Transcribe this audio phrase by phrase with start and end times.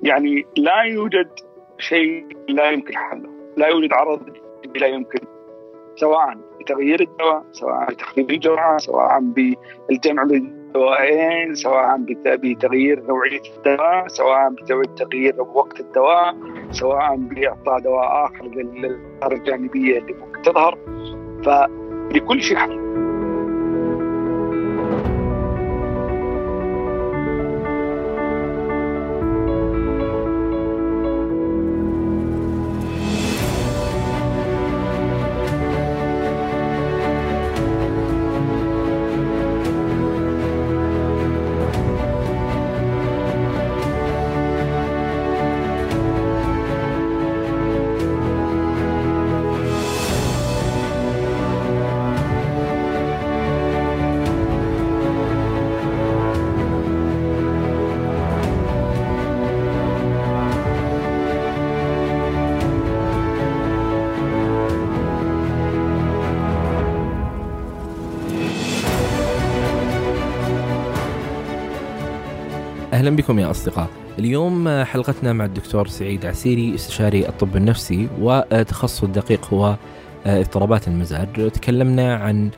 [0.00, 1.28] يعني لا يوجد
[1.78, 3.30] شيء لا يمكن حله.
[3.56, 4.20] لا يوجد عرض
[4.76, 5.18] لا يمكن
[5.96, 14.50] سواء بتغيير الدواء سواء بتخفيف الجرعة سواء بالجمع بين الدوائين سواء بتغيير نوعية الدواء سواء
[14.50, 16.36] بتغيير وقت الدواء
[16.70, 20.78] سواء بإعطاء دواء آخر للأثار الجانبية اللي ممكن تظهر.
[21.44, 22.87] فلكل شيء حل.
[73.08, 73.88] أهلا بكم يا أصدقاء.
[74.18, 79.76] اليوم حلقتنا مع الدكتور سعيد عسيري استشاري الطب النفسي وتخصص الدقيق هو
[80.26, 81.50] اضطرابات المزاج.
[81.50, 82.50] تكلمنا عن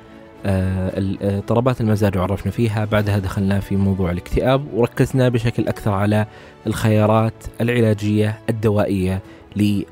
[0.44, 6.26] اضطرابات المزاج وعرفنا فيها، بعدها دخلنا في موضوع الاكتئاب وركزنا بشكل أكثر على
[6.66, 9.20] الخيارات العلاجية الدوائية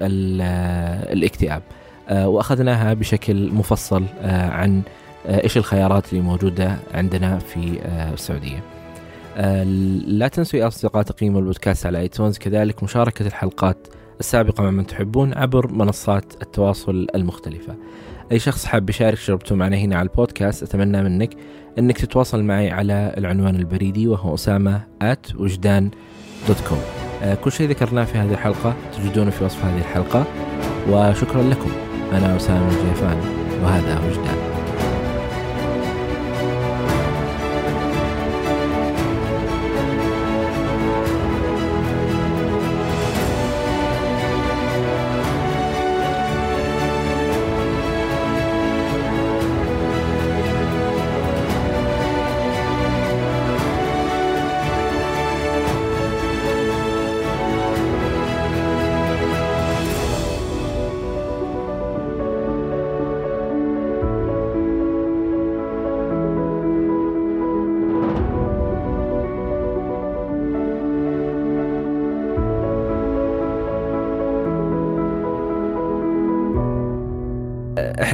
[0.05, 1.63] للاكتئاب.
[2.11, 4.83] وأخذناها بشكل مفصل عن
[5.29, 7.79] إيش الخيارات اللي موجودة عندنا في
[8.15, 8.78] السعودية.
[10.07, 13.89] لا تنسوا يا أصدقاء تقييم البودكاست على iTunes كذلك مشاركة الحلقات
[14.21, 17.77] السابقة مع من تحبون عبر منصات التواصل المختلفة.
[18.33, 21.31] أي شخص حاب يشارك تجربته معنا هنا على البودكاست أتمنى منك
[21.79, 25.91] أنك تتواصل معي على العنوان البريدي وهو أسامة at وجدان
[26.49, 26.81] dot com
[27.45, 30.27] كل شيء ذكرناه في هذه الحلقة تجدونه في وصف هذه الحلقة.
[30.91, 31.71] وشكرا لكم.
[32.13, 33.19] أنا أسامة الجيفان
[33.63, 34.48] وهذا وجدان.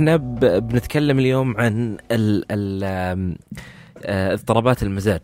[0.04, 0.16] إحنا
[0.58, 1.96] بنتكلم اليوم عن
[4.04, 5.22] اضطرابات المزاج.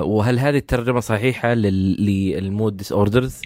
[0.00, 3.42] وهل هذه الترجمة صحيحة لل mood disorders؟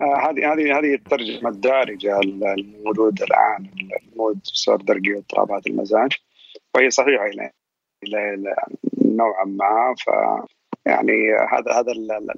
[0.00, 3.70] هذه هذه هذه الترجمة الدارجة الموجودة الآن
[4.12, 6.12] ال mood disorder اضطرابات المزاج.
[6.74, 7.50] وهي صحيحة إلى
[8.04, 8.54] إلى
[9.04, 9.94] نوعا ما.
[9.98, 10.10] ف
[10.86, 11.12] يعني
[11.52, 11.92] هذا هذا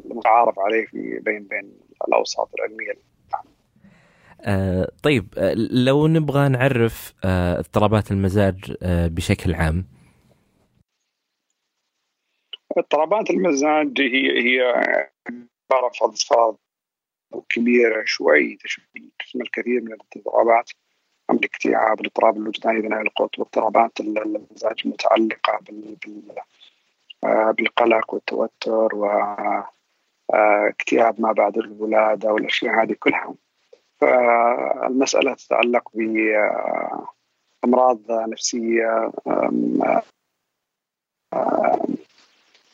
[0.07, 1.73] المتعارف عليه في بين بين
[2.09, 3.14] الأوساط العلمية.
[4.45, 9.85] آه طيب آه لو نبغى نعرف آه اضطرابات المزاج بشكل عام.
[12.77, 14.61] اضطرابات المزاج هي هي
[15.71, 16.57] عبارة اضطراب
[17.49, 18.57] كبيرة شوي
[19.19, 20.71] تشمل الكثير من الاضطرابات.
[21.31, 25.97] عن الاكتئاب الاضطراب الوجداني ثنائي القطب اضطرابات المزاج المتعلقه بال
[27.59, 28.89] بالقلق والتوتر
[30.29, 33.35] واكتئاب ما بعد الولادة والأشياء هذه كلها.
[34.05, 35.89] فالمسألة تتعلق
[37.65, 39.13] بأمراض نفسية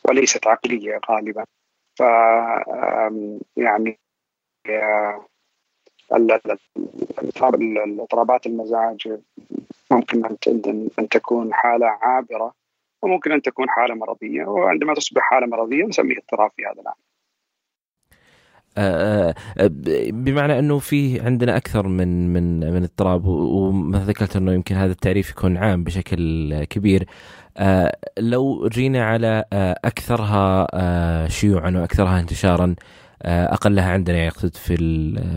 [0.09, 1.45] وليست عقلية غالبا.
[1.99, 2.03] ف
[3.57, 3.99] يعني
[8.01, 9.21] اضطرابات المزاج
[9.91, 10.25] ممكن
[10.99, 12.53] أن تكون حالة عابرة
[13.03, 17.10] وممكن أن تكون حالة مرضية وعندما تصبح حالة مرضية نسميه اضطراب في هذا العام
[20.13, 25.31] بمعنى أنه في عندنا أكثر من من من اضطراب وما ذكرت أنه يمكن هذا التعريف
[25.31, 27.05] يكون عام بشكل كبير.
[28.19, 29.45] لو جينا على
[29.85, 32.75] أكثرها شيوعا وأكثرها انتشارا
[33.25, 34.77] أقلها عندنا يعني أقصد في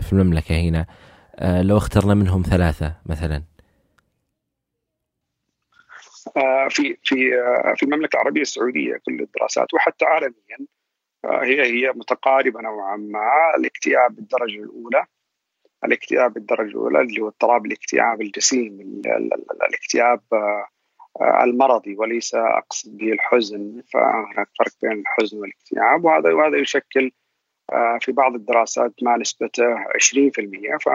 [0.01, 0.85] في المملكة هنا
[1.61, 3.43] لو اخترنا منهم ثلاثة مثلا.
[6.69, 7.15] في في
[7.75, 10.67] في المملكة العربية السعودية كل الدراسات وحتى عالميا
[11.25, 15.05] هي هي متقاربة نوعا ما الاكتئاب بالدرجه الأولى.
[15.85, 19.01] الاكتئاب بالدرجه الأولى اللي هو اضطراب الاكتئاب الجسيم
[19.67, 20.21] الاكتئاب
[21.21, 23.81] المرضي وليس أقصد به الحزن.
[23.93, 27.11] فهناك فرق بين الحزن والاكتئاب وهذا وهذا يشكل
[27.99, 30.89] في بعض الدراسات ما نسبته 20% ف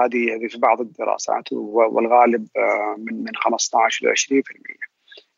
[0.00, 2.48] هذه هذه في بعض الدراسات والغالب
[2.98, 4.42] من من 15 ل 20%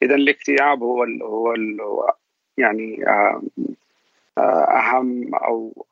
[0.03, 1.81] اذا الاكتئاب هو ال هو ال
[2.59, 3.05] يعني
[4.69, 5.87] أهم أو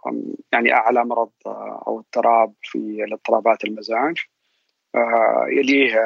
[0.53, 1.31] يعني أعلى مرض
[1.87, 4.19] أو اضطراب في الاضطرابات المزاج.
[5.49, 6.01] يليه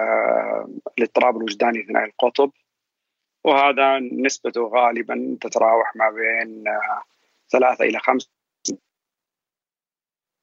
[0.98, 2.50] الاضطراب الوجداني ثنائي القطب.
[3.44, 6.64] وهذا نسبته غالبا تتراوح ما بين
[7.52, 8.30] ثلاثة إلى خمسة.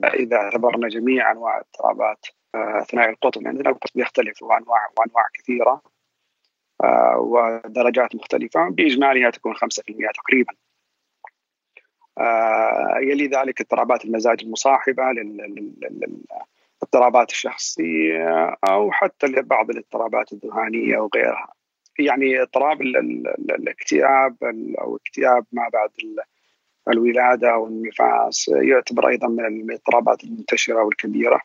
[0.03, 2.25] إذا اعتبرنا جميع أنواع الاضطرابات
[2.91, 5.81] ثنائي القطب يعني القطب يختلف وأنواع وأنواع كثيرة.
[7.17, 9.57] ودرجات مختلفة بإجمالها تكون 5%
[10.13, 10.53] تقريبا.
[13.01, 15.03] يلي ذلك اضطرابات المزاج المصاحبة
[16.81, 21.53] للاضطرابات الشخصية أو حتى بعض الاضطرابات الذهانية وغيرها.
[21.99, 24.35] يعني اضطراب الاكتئاب
[24.81, 25.89] أو اكتئاب ما بعد
[26.87, 31.41] الولادة أو النفاس يعتبر أيضا من الاضطرابات المنتشرة والكبيرة.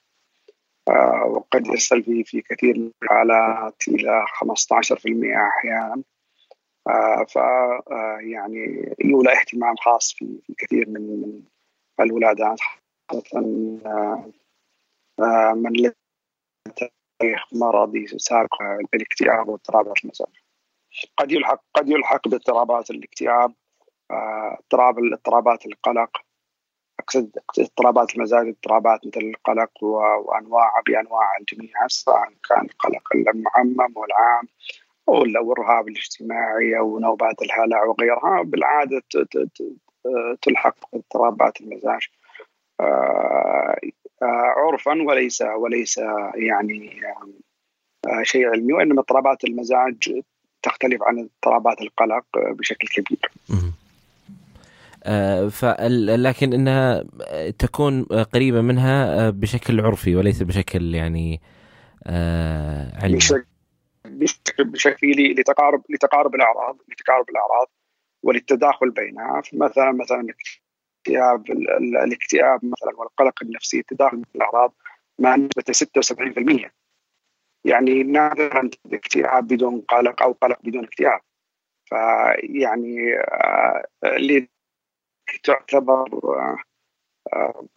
[1.27, 6.03] وقد يصل في في كثير من الحالات إلى 15% أحيانا.
[7.29, 7.37] ف
[8.21, 11.43] يعني يولى اهتمام خاص في كثير من
[12.01, 12.61] الولادات
[13.11, 13.41] خاصة
[15.55, 15.93] من
[17.21, 18.63] تاريخ مرضي سابق
[18.93, 20.29] بالاكتئاب واضطرابات المزاج
[21.17, 23.53] قد يلحق قد يلحق باضطرابات الاكتئاب
[24.11, 26.11] اضطراب اضطرابات القلق
[27.17, 34.49] اقصد اضطرابات المزاج اضطرابات مثل القلق وانواع بأنواع الجميع سواء كان القلق المعمم والعام
[35.09, 35.23] أو
[35.53, 38.43] الرهاب الاجتماعي أو نوبات الهلع وغيرها.
[38.43, 39.03] بالعادة
[40.43, 42.09] تلحق باضطرابات المزاج.
[44.57, 45.99] عرفا وليس وليس
[46.35, 47.01] يعني
[48.23, 50.23] شيء علمي وإنما اضطرابات المزاج
[50.63, 53.31] تختلف عن اضطرابات القلق بشكل كبير.
[55.05, 55.51] آه
[56.17, 57.05] لكن إنها
[57.59, 61.41] تكون قريبة منها بشكل عرفي وليس بشكل يعني
[62.07, 63.17] آه علمي.
[64.05, 67.71] بشكل بشكل لتقارب لتقارب الأعراض لتقارب الأعراض
[68.23, 69.43] وللتداخل بينها.
[69.53, 71.51] مثلا مثلا الاكتئاب
[72.05, 74.75] الاكتئاب مثلا والقلق النفسي التداخل الأعراض
[75.19, 75.73] مع نسبة
[76.67, 76.71] 76%
[77.65, 81.21] يعني نادرا اكتئاب بدون قلق أو قلق بدون اكتئاب.
[81.85, 83.85] فيعني آه
[85.43, 86.21] تعتبر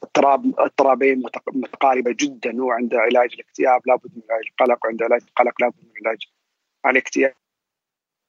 [0.03, 2.63] اضطراب اضطرابين متقاربة جدا.
[2.63, 6.17] وعند علاج الاكتئاب لابد من علاج القلق وعند علاج القلق لابد من علاج
[6.85, 7.33] الاكتئاب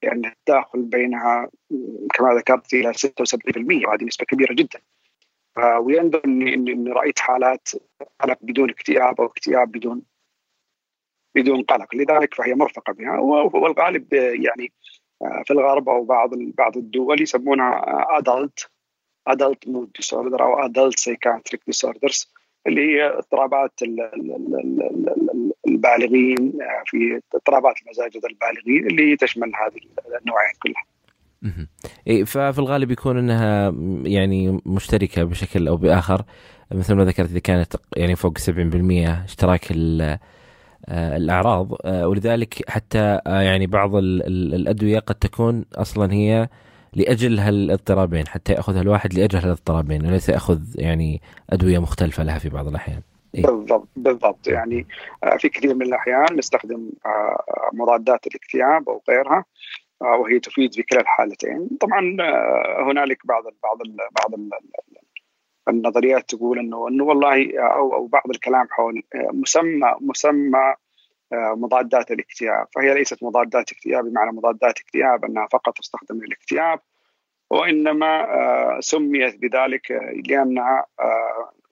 [0.03, 1.51] لأن يعني التداخل بينها
[2.15, 4.81] كما ذكرت إلى 76% وهذه نسبة كبيرة جدا.
[5.79, 7.69] ويندر اني اني رأيت حالات
[8.21, 10.03] قلق بدون اكتئاب أو اكتئاب بدون
[11.35, 11.95] بدون قلق.
[11.95, 13.19] لذلك فهي مرفقة بها.
[13.55, 14.73] والغالب يعني
[15.45, 17.85] في الغرب أو بعض بعض الدول يسمونها
[18.19, 18.71] adult
[19.27, 22.33] adult mood disorder أو adult psychiatric disorders
[22.67, 23.73] اللي هي اضطرابات
[25.69, 26.52] البالغين
[26.87, 29.81] في اضطرابات المزاج لدى البالغين اللي تشمل هذه
[30.20, 30.84] النوعين كلها.
[32.06, 33.75] إيه ففي الغالب يكون إنها
[34.05, 36.23] يعني مشتركة بشكل أو بآخر
[36.73, 38.43] مثل ما ذكرت إذا كانت يعني فوق 70%
[39.25, 39.73] اشتراك
[40.90, 46.49] الأعراض ولذلك حتى يعني بعض الأدوية قد تكون أصلا هي
[46.97, 52.67] لأجل هالاضطرابين حتى ياخذها الواحد لأجل هالاضطرابين وليس يأخذ يعني أدوية مختلفة لها في بعض
[52.67, 53.00] الأحيان.
[53.35, 54.87] إيه؟ بالضبط بالضبط يعني
[55.38, 56.91] في كثير من الأحيان نستخدم
[57.73, 59.45] مضادات الاكتئاب أو غيرها
[60.00, 62.17] وهي تفيد في كلا الحالتين طبعا
[62.91, 64.41] هنالك بعض بعض بعض
[65.69, 70.75] النظريات تقول إنه إنه والله أو أو بعض الكلام حول مسمى مسمى
[71.33, 76.81] مضادات الاكتئاب فهي ليست مضادات اكتئاب بمعنى مضادات اكتئاب أنها فقط تستخدم للاكتئاب
[77.50, 78.26] وإنما
[78.81, 79.91] سميت بذلك
[80.29, 80.87] لأنها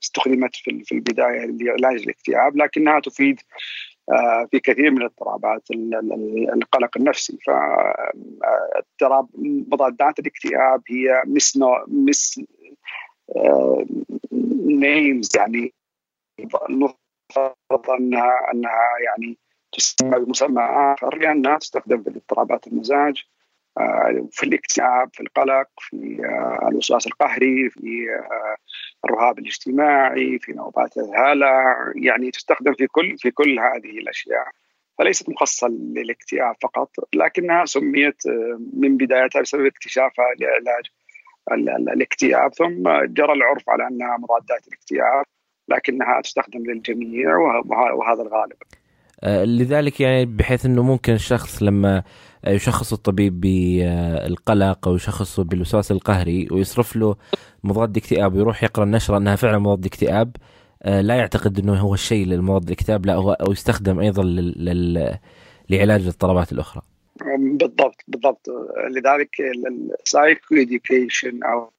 [0.03, 3.39] استخدمت في البداية لعلاج الاكتئاب لكنها تفيد
[4.51, 5.67] في كثير من الاضطرابات
[6.53, 7.37] القلق النفسي.
[7.47, 9.27] فاضطراب
[9.71, 12.41] مضادات الاكتئاب هي مس مس
[14.65, 15.73] نيمز يعني
[16.69, 19.37] المفترض أنها أنها يعني
[19.71, 23.23] تسمى بمسمى آخر لأنها تستخدم في اضطرابات المزاج.
[24.31, 26.17] في الاكتئاب في القلق في
[26.71, 28.07] الوسواس القهري في
[29.05, 34.47] الرهاب الاجتماعي في نوبات الهلع يعني تستخدم في كل في كل هذه الأشياء
[34.97, 38.21] فليست مخصصة للاكتئاب فقط لكنها سميت
[38.73, 40.85] من بدايتها بسبب اكتشافها لعلاج
[41.93, 45.25] الاكتئاب ثم جرى العرف على أنها مضادات الاكتئاب
[45.69, 47.37] لكنها تستخدم للجميع
[47.95, 48.57] وهذا الغالب.
[49.59, 52.03] لذلك يعني بحيث إنه ممكن الشخص لما
[52.47, 57.15] يشخص الطبيب بالقلق أو يشخصه بالوسواس القهري ويصرف له
[57.63, 60.35] مضاد اكتئاب ويروح يقرأ النشرة أنها فعلا مضاد اكتئاب
[60.85, 65.17] لا يعتقد إنه هو الشيء للمضاد الاكتئاب لا هو أو يستخدم أيضا لل...
[65.69, 66.81] لعلاج الاضطرابات الأخرى.
[67.37, 68.47] بالضبط بالضبط
[68.89, 69.29] لذلك
[70.01, 71.71] ال psychoeducation أو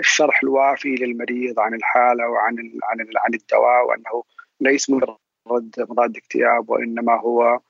[0.00, 4.24] الشرح الوافي للمريض عن الحالة وعن عن عن الدواء وأنه
[4.60, 5.18] ليس مجرد
[5.78, 7.60] مضاد اكتئاب وإنما هو آه،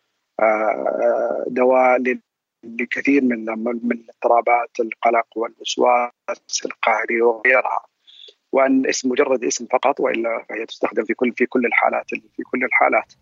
[1.47, 2.19] دواء
[2.65, 3.45] لكثير من
[3.83, 7.87] من اضطرابات القلق والوسواس القهري وغيرها.
[8.53, 12.65] وأن اسم مجرد اسم فقط وإلا فهي تستخدم في كل في كل الحالات في كل
[12.65, 13.13] الحالات.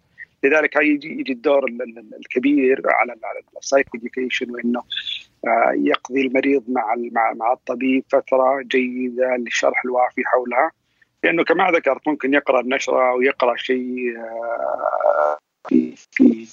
[0.45, 1.65] لذلك يجي يجي الدور
[2.21, 3.15] الكبير على
[3.59, 4.83] ال psychoeducation وإنه
[5.47, 6.95] آه، يقضي المريض مع
[7.33, 10.71] مع الطبيب فترة جيدة للشرح الوافي حولها.
[11.25, 16.47] لأنه كما ذكرت ممكن يقرأ النشرة أو يقرا شيء آه، في آه،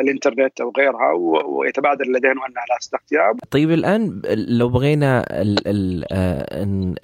[0.00, 1.12] الانترنت أو غيرها
[1.46, 3.38] ويتبادر لديهم أنها لا اكتئاب.
[3.50, 5.24] طيب الآن لو بغينا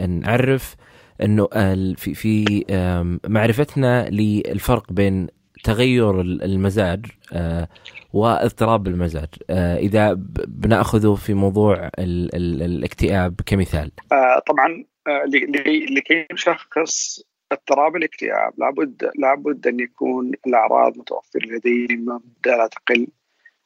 [0.06, 0.76] نعرف
[1.22, 1.48] إنه
[1.96, 2.64] في في
[3.28, 5.28] معرفتنا للفرق بين
[5.64, 7.68] تغير المزاج آه،
[8.12, 10.14] واضطراب المزاج آه، إذا
[10.48, 14.84] بنأخذه في موضوع ال ال الاكتئاب كمثال آه، طبعا
[15.96, 23.06] لكي نشخص اضطراب الاكتئاب لابد لابد أن يكون الأعراض متوفرة لديه لمده لا تقل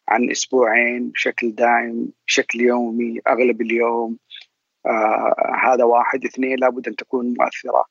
[0.08, 4.18] عن أسبوعين بشكل دائم بشكل يومي أغلب اليوم.
[4.86, 6.24] آه هذا واحد.
[6.24, 7.84] اثنين لابد أن تكون مؤثرة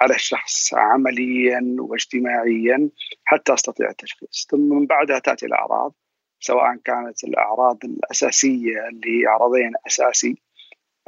[0.00, 2.90] على الشخص عمليا واجتماعيا
[3.24, 4.46] حتى أستطيع التشخيص.
[4.50, 5.94] ثم من بعدها تأتي الأعراض
[6.40, 10.42] سواء كانت الأعراض الأساسية اللي هي عرضين أساسي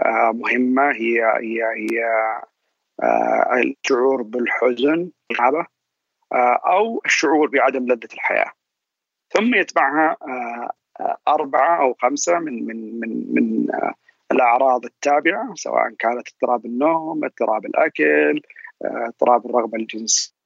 [0.00, 2.00] آه، مهمة هي هي هي
[3.62, 5.10] الشعور بالحزن
[6.32, 8.52] آه، أو الشعور بعدم لذة الحياة.
[9.28, 10.16] ثم يتبعها
[11.28, 13.68] أربعة أو خمسة من من من من
[14.32, 18.42] الأعراض التابعة سواء كانت اضطراب النوم، اضطراب الأكل،
[18.82, 20.32] اضطراب الرغبة الجنسية.
[20.32, 20.39] آه،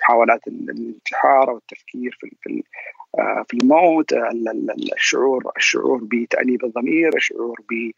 [0.00, 2.62] محاولات الانتحار أو التفكير في
[3.18, 4.12] آه، في الموت
[4.92, 7.90] الشعور الشعور بتأنيب الضمير الشعور ب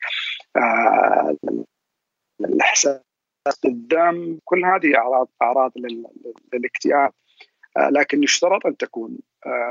[0.57, 1.37] آه،
[2.41, 3.01] الإحساس
[3.65, 5.73] بالذنب كل هذه أعراض أعراض
[6.53, 7.13] للاكتئاب.
[7.91, 9.19] لكن يشترط أن تكون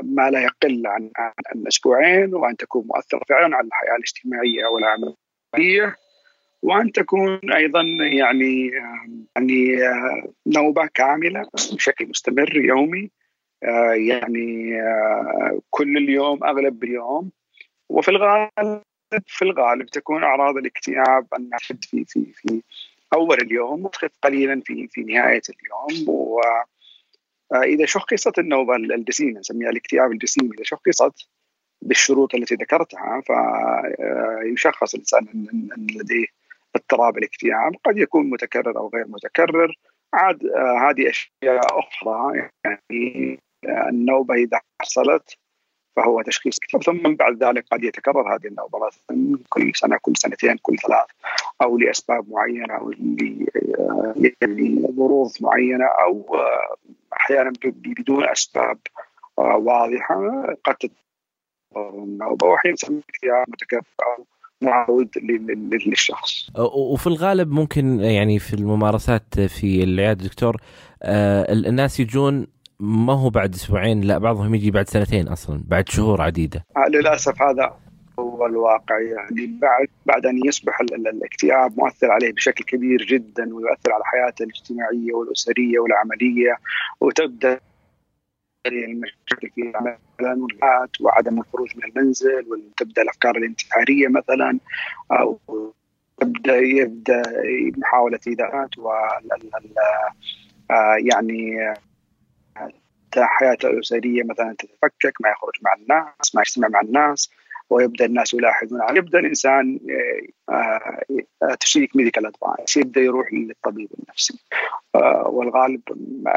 [0.02, 5.96] ما لا يقل عن عن أسبوعين وأن تكون مؤثرة فعلا على الحياة الاجتماعية والعملية.
[6.66, 8.70] وأن تكون أيضا يعني
[9.36, 9.78] يعني
[10.46, 13.10] نوبة كاملة بشكل مستمر يومي
[14.08, 14.80] يعني
[15.70, 17.30] كل اليوم أغلب اليوم.
[17.88, 18.82] وفي الغالب
[19.26, 22.62] في الغالب تكون أعراض الاكتئاب انها في في في
[23.14, 26.08] أول اليوم وتخف قليلا في في نهاية اليوم.
[26.08, 26.40] و
[27.54, 31.28] إذا شخصت النوبة الجسيمه نسميها الاكتئاب الجسيمي إذا شخصت
[31.82, 35.26] بالشروط التي ذكرتها فيشخص الإنسان
[35.78, 36.35] أن لديه
[36.76, 39.74] اضطراب الاكتئاب قد يكون متكرر أو غير متكرر.
[40.14, 45.36] عاد آه هذه أشياء أخرى يعني آه النوبة إذا حصلت
[45.96, 48.78] فهو تشخيص اكتئاب ثم بعد ذلك قد يتكرر هذه النوبة
[49.48, 51.06] كل سنة كل سنتين كل ثلاث
[51.62, 52.92] أو لأسباب معينة أو
[53.78, 56.36] آه، يعني ظروف معينة أو
[57.12, 58.78] أحيانا بدون أسباب
[59.36, 60.94] واضحة قد تتكرر
[61.76, 62.76] النوبة واحيانا
[63.08, 64.26] اكتئاب متكرر أو
[64.60, 65.08] معود
[65.86, 66.50] للشخص.
[66.74, 70.56] وفي الغالب ممكن يعني في الممارسات في العيادة دكتور
[71.02, 72.46] آه، الناس يجون
[72.80, 76.64] ما هو بعد أسبوعين لا بعضهم يجي بعد سنتين أصلا بعد شهور عديدة.
[76.76, 77.76] آه، للأسف هذا
[78.18, 84.04] هو الواقع يعني بعد بعد أن يصبح الاكتئاب مؤثر عليه بشكل كبير جدا ويؤثر على
[84.04, 86.56] حياته الاجتماعية والأسرية والعملية
[87.00, 87.60] وتبدأ
[88.68, 89.72] المشاكل في
[90.20, 90.46] مثلا
[91.00, 94.58] وعدم الخروج من المنزل وتبدأ الأفكار الانتحارية مثلا
[95.12, 95.40] أو
[96.20, 97.22] تبدأ يبدأ
[97.76, 98.90] محاولة ايذاءات و
[100.98, 101.74] يعني
[103.18, 107.30] حياته الاسريه مثلا تتفكك ما يخرج مع الناس ما يجتمع مع الناس.
[107.70, 108.80] ويبدأ الناس يلاحظون.
[108.96, 109.80] يبدأ الإنسان
[110.50, 111.02] آه،
[111.42, 114.38] آه، seek medical advice يبدأ يروح للطبيب النفسي.
[114.94, 115.80] آه، والغالب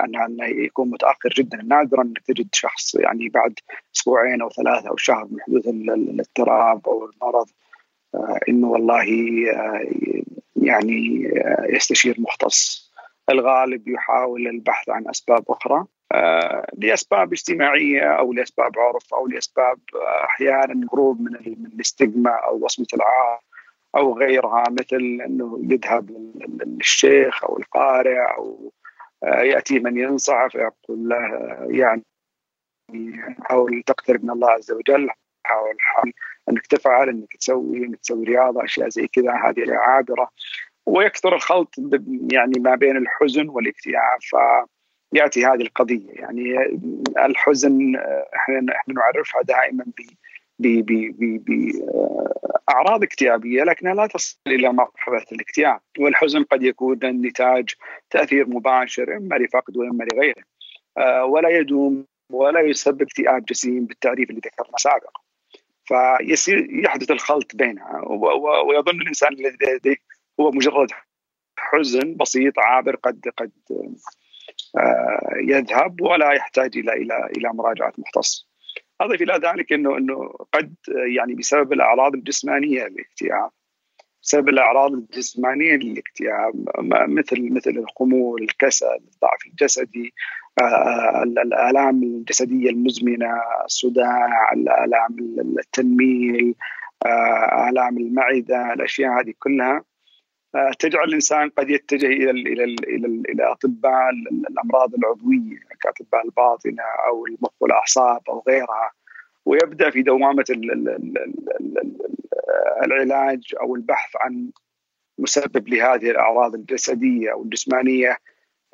[0.05, 1.57] أنه يكون متأخر جدا.
[1.63, 3.53] نادرا أنك تجد شخص يعني بعد
[3.95, 7.47] أسبوعين أو ثلاثة أو شهر من حدوث الاضطراب أو المرض
[8.49, 9.05] إنه والله
[10.55, 11.31] يعني
[11.69, 12.89] يستشير مختص.
[13.29, 15.75] الغالب يحاول البحث عن أسباب أخرى.
[15.77, 15.98] آه،
[16.77, 23.39] لأسباب اجتماعية أو لأسباب عرف أو لأسباب آه، أحيانا هروب من الاستجمة أو وصمة العار
[23.95, 26.33] أو غيرها مثل إنه يذهب
[26.65, 28.73] للشيخ أو القارئ أو
[29.23, 31.17] يأتي من ينصح فيقول له
[31.69, 32.03] يعني
[33.41, 35.09] حاول تقترب من الله عز وجل
[35.43, 36.13] حاول حاول
[36.49, 40.29] إنك تفعل إنك تسوي إنك تسوي رياضة أشياء زي كذا هذه عابرة.
[40.85, 41.75] ويكثر الخلط
[42.31, 44.19] يعني ما بين الحزن والاكتئاب.
[45.11, 46.11] فياتي هذه القضية.
[46.11, 46.55] يعني
[47.17, 47.95] الحزن
[48.35, 49.85] إحنا إحنا نعرفها دائما
[52.67, 55.79] باعراض اكتئابية لكنها لا تصل إلى مرحلة الاكتئاب.
[55.99, 57.69] والحزن قد يكون نتاج
[58.09, 60.43] تأثير مباشر إما لفقد وإما لغيره.
[60.97, 65.21] آه، ولا يدوم ولا يسبب اكتئاب جسيم بالتعريف اللي ذكرنا سابقا.
[65.85, 68.01] فيصير يحدث الخلط بينها.
[68.67, 69.97] ويظن الإنسان الذي
[70.39, 70.91] هو مجرد
[71.57, 73.51] حزن بسيط عابر قد قد
[75.47, 78.49] يذهب ولا يحتاج إلى إلى إلى مراجعة مختص.
[79.01, 80.75] اضيف إلى ذلك انه إنه قد
[81.15, 83.49] يعني بسبب الأعراض الجسمانية للاكتئاب.
[84.23, 86.69] بسبب الأعراض الجسمانية للاكتئاب.
[87.07, 90.13] مثل مثل الخمول، الكسل، الضعف الجسدي،
[90.61, 95.15] آه، الآلام الجسدية المزمنة، الصداع، الالام
[95.59, 96.55] التنميل،
[97.05, 99.75] آه، آلام المعدة، الأشياء هذه كلها.
[99.77, 99.83] آه،
[100.79, 104.09] تجعل الإنسان قد يتجه إلى ال إلى ال إلى, ال إلى أطباء
[104.49, 108.91] الأمراض العضوية كأطباء الباطنة أو المخ والأعصاب أو غيرها
[109.45, 110.45] ويبدأ في دوامة
[112.85, 114.51] العلاج أو البحث عن
[115.17, 118.17] مسبب لهذه الأعراض الجسدية أو الجسمانية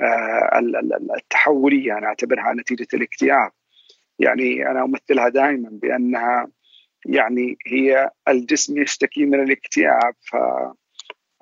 [0.01, 0.59] آه،
[1.15, 3.51] التحولية أنا أعتبرها نتيجة الاكتئاب.
[4.19, 6.47] يعني أنا أمثلها دائما بأنها
[7.05, 10.35] يعني هي الجسم يشتكي من الاكتئاب ف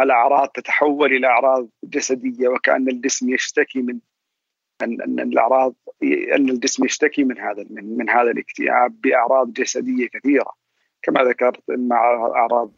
[0.02, 4.00] الأعراض تتحول إلى أعراض جسدية وكأن الجسم يشتكي من
[4.84, 5.76] ان ان الاعراض
[6.36, 10.54] أن الجسم يشتكي من هذا من, من هذا الاكتئاب بأعراض جسدية كثيرة.
[11.02, 11.96] كما ذكرت اما
[12.36, 12.72] أعراض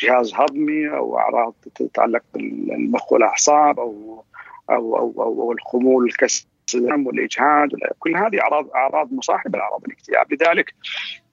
[0.00, 4.24] جهاز هضمي أو أعراض تتعلق بالمخ والأعصاب أو
[4.70, 7.68] أو أو, أو, أو الخمول الكسر الدم والإجهاد
[7.98, 10.74] كل هذه اعراض أعراض مصاحبة لأعراض الاكتئاب لذلك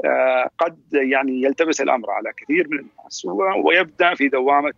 [0.05, 3.25] آه، قد يعني يلتبس الأمر على كثير من الناس
[3.65, 4.73] ويبدأ في دوامة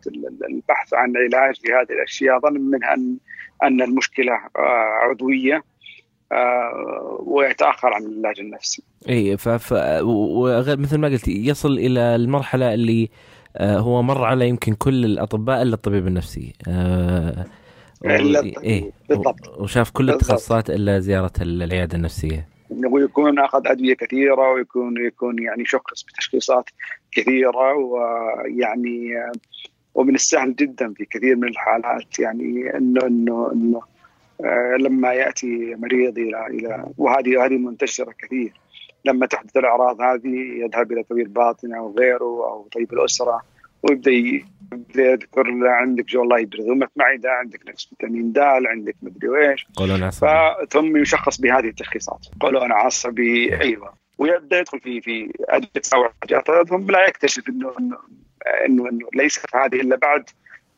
[0.49, 3.17] البحث عن علاج لهذه الأشياء ظن منها ان
[3.63, 5.63] أن المشكلة آه، عضوية
[6.31, 8.83] آه، ويتأخر عن العلاج النفسي.
[9.09, 9.49] إي ف
[10.67, 13.09] مثل ما قلت يصل إلى المرحلة اللي
[13.61, 16.53] هو مر على يمكن كل الأطباء إلا الطبيب النفسي.
[18.05, 19.59] إيه بالضبط.
[19.59, 22.47] وشاف كل التخصصات إلا زيارة العيادة النفسية.
[22.69, 26.69] ويكون أخذ أدوية كثيرة ويكون يكون يعني شخص بتشخيصات
[27.11, 29.13] كثيرة ويعني
[29.95, 33.81] ومن السهل جدا في كثير من الحالات يعني انه انه إنه
[34.43, 38.53] آه، لما يأتي مريض إلى إلى وهذه هذه منتشرة كثير.
[39.05, 43.41] لما تحدث الأعراض هذه يذهب إلى طبيب باطنة أو غيره أو طبيب الأسرة.
[43.83, 44.11] ويبدأ
[44.95, 50.03] يذكر له عندك جو الله ذمة معده عندك نقص فيتامين د عندك مدري إيش قولون
[50.03, 50.29] عصبي
[50.69, 53.93] ثم يشخص بهذه التشخيصات قولون عصبي أيوه.
[54.17, 57.97] ويبدأ يدخل في في ادويه ثم لا يكتشف انه انه
[58.65, 60.29] انه, ليست هذه إلا بعد.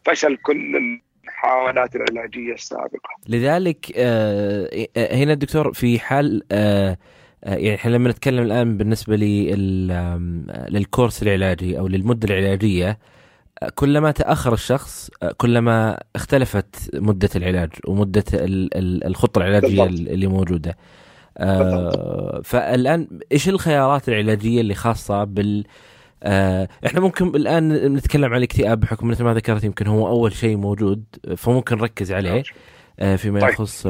[0.06, 3.10] فشل كل الحالات العلاجية السابقة.
[3.28, 6.98] لذلك آه هنا الدكتور في حال آه،
[7.46, 9.16] يعني إحنا لما نتكلم الآن بالنسبة
[10.70, 12.98] للكورس العلاجي أو للمدة العلاجية
[13.76, 18.24] كلما تأخر الشخص كلما اختلفت مدة العلاج ومدة
[19.06, 20.10] الخطة العلاجية بالضبط.
[20.10, 20.78] اللي موجودة.
[21.38, 25.64] آه فالآن إيش الخيارات العلاجية اللي خاصة بال
[26.24, 30.58] آه إحنا ممكن الآن نتكلم عن الاكتئاب بحكم مثل ما ذكرت يمكن هو أول شيء
[30.58, 31.04] موجود
[31.38, 32.40] فممكن نركز عليه.
[32.40, 32.44] آه
[33.18, 33.50] فيما طيب.
[33.50, 33.88] يخص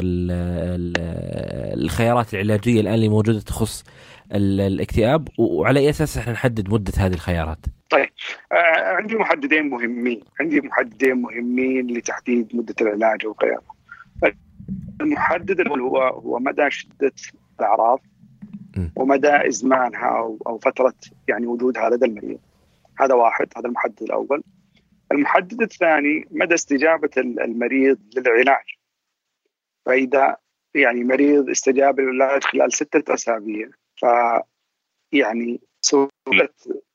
[1.73, 3.83] الخيارات العلاجية الآن اللي موجودة تخص
[4.31, 8.09] الاكتئاب وعلى أي أساس إحنا نحدد مدة هذه الخيارات؟ طيب
[8.51, 13.61] آه عندي محددين مهمين، عندي محددين مهمين لتحديد مدة العلاج وغيره.
[15.01, 17.13] المحدد الأول هو هو مدى شدة
[17.59, 18.01] الأعراض
[18.95, 20.93] ومدى إزمانها أو أو فترة
[21.27, 22.39] يعني وجودها لدى المريض.
[22.99, 24.43] هذا واحد هذا المحدد الأول.
[25.11, 28.74] المحدد الثاني مدى استجابة المريض للعلاج.
[29.85, 30.37] فإذا
[30.75, 33.69] يعني مريض استجاب للعلاج خلال ستة أسابيع
[34.01, 34.05] ف
[35.11, 36.49] يعني سهولة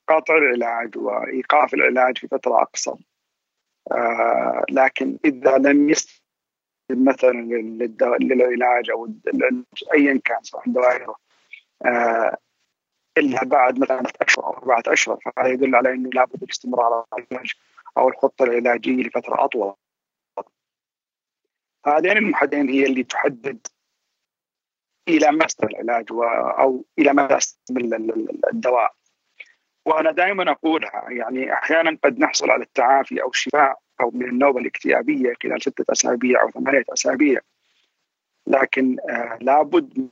[0.07, 2.95] قطع العلاج وإيقاف العلاج في فترة أقصر
[3.91, 6.21] آه لكن إذا لم يستجب
[6.91, 7.31] مثلا
[8.21, 11.15] للعلاج أو العلاج أيا كان سواء دواء
[11.85, 12.37] آه
[13.17, 17.25] إلا بعد مثلا ثلاثة أشهر أو أربعة أشهر فهذا يدل على أنه لابد الاستمرار على
[17.31, 17.53] العلاج
[17.97, 19.73] أو الخطة العلاجية لفترة أطول.
[21.85, 23.67] هذين المحددين هي اللي تحدد
[25.07, 26.05] إلى مدى العلاج
[26.59, 27.37] أو إلى مدى
[28.53, 28.93] الدواء.
[29.85, 35.33] وأنا دائما أقولها يعني أحيانا قد نحصل على التعافي أو الشفاء أو من النوبة الاكتئابية
[35.43, 37.39] خلال ستة أسابيع أو ثمانية أسابيع.
[38.47, 40.09] لكن آه لابد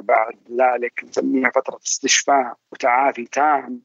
[0.00, 3.82] بعد ذلك نسميها فترة استشفاء وتعافي تام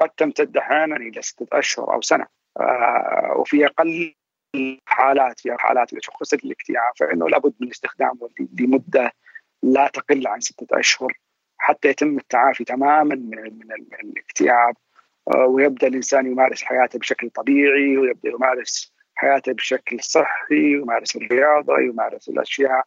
[0.00, 2.26] قد تمتد أحيانا إلى ستة أشهر أو سنة.
[2.60, 4.14] آه وفي أقل
[4.86, 9.12] حالات في حالات تشخص الاكتئاب فإنه لابد من استخدامه لمدة
[9.62, 11.18] لا تقل عن ستة أشهر
[11.58, 13.72] حتى يتم التعافي تماما من من
[14.04, 14.74] الاكتئاب
[15.34, 22.28] آه، ويبدأ الإنسان يمارس حياته بشكل طبيعي ويبدأ يمارس حياته بشكل صحي يمارس الرياضة يمارس
[22.28, 22.82] الأشياء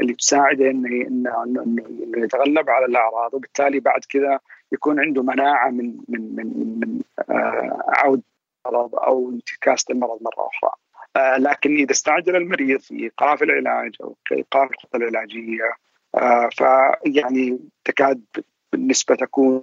[0.00, 1.84] اللي تساعده إنه إنه
[2.16, 4.40] يتغلب على الأعراض وبالتالي بعد كذا
[4.72, 7.00] يكون عنده مناعة من من من من
[7.30, 8.22] آه عود
[8.66, 10.70] المرض أو انتكاسه المرض مرة أخرى.
[11.18, 15.70] آه لكن إذا استعجل المريض في إيقاف العلاج أو إيقاف الخطة العلاجية
[16.14, 18.24] آه فيعني تكاد
[18.72, 19.62] بالنسبة تكون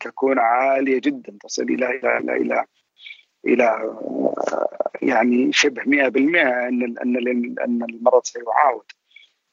[0.00, 2.64] تكون عالية جدا تصل إلى إلى إلى إلى,
[3.46, 7.16] إلى آه، يعني شبه 100% إن إن
[7.64, 8.84] إن المرض سيعاود.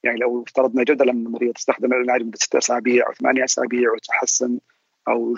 [0.03, 4.59] يعني لو افترضنا جدلا إن المريض استخدم العلاج لمده ست أسابيع أو ثمانية أسابيع وتحسن
[5.07, 5.37] أو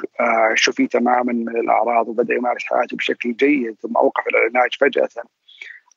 [0.54, 5.10] شفي تماما من الأعراض وبدأ يمارس حياته بشكل جيد ثم أوقف العلاج فجأة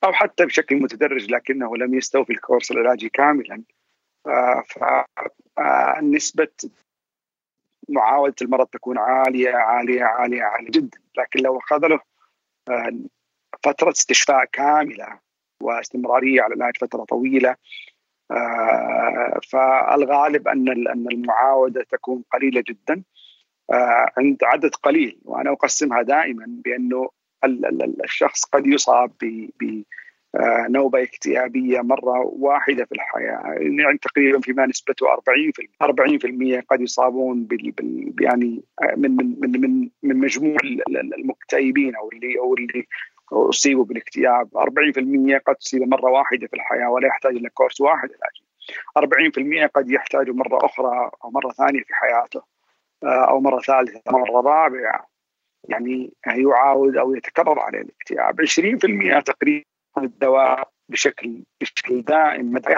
[0.05, 3.63] أو حتى بشكل متدرج لكنه لم يستوفي الكورس العلاجي كاملا.
[5.57, 6.49] فنسبة
[7.89, 10.99] معاودة المرض تكون عالية عالية عالية عالية جدا.
[11.19, 12.01] لكن لو أخذ له
[12.69, 12.93] آه،
[13.63, 15.19] فترة استشفاء كاملة
[15.63, 17.57] واستمرارية على العلاج فترة طويلة
[18.31, 23.03] آه، فالغالب أن أن المعاودة تكون قليلة جدا.
[23.73, 25.21] آه، عند عدد قليل.
[25.25, 27.11] وأنا أقسمها دائما بأنه
[28.05, 29.83] الشخص قد يصاب ب
[30.37, 33.43] آه، نوبة اكتئابية مرة واحدة في الحياة.
[33.61, 40.21] يعني تقريبا فيما نسبته 40% 40% قد يصابون بال, يعني آه، من من من من,
[40.21, 40.57] مجموع
[41.19, 42.87] المكتئبين أو اللي أو اللي
[43.33, 44.49] أصيبوا بالاكتئاب.
[44.57, 48.47] 40% قد تصيب مرة واحدة في الحياة ولا يحتاج إلى كورس واحد علاجي
[48.99, 52.43] 40% قد يحتاج مرة أخرى أو مرة ثانية في حياته
[53.05, 55.16] آه، أو مرة ثالثة مرة رابعة.
[55.69, 58.41] يعني يعاود أو يتكرر عليه الاكتئاب.
[58.41, 59.65] 20% تقريبا
[59.99, 62.77] الدواء بشكل بشكل دائم مدى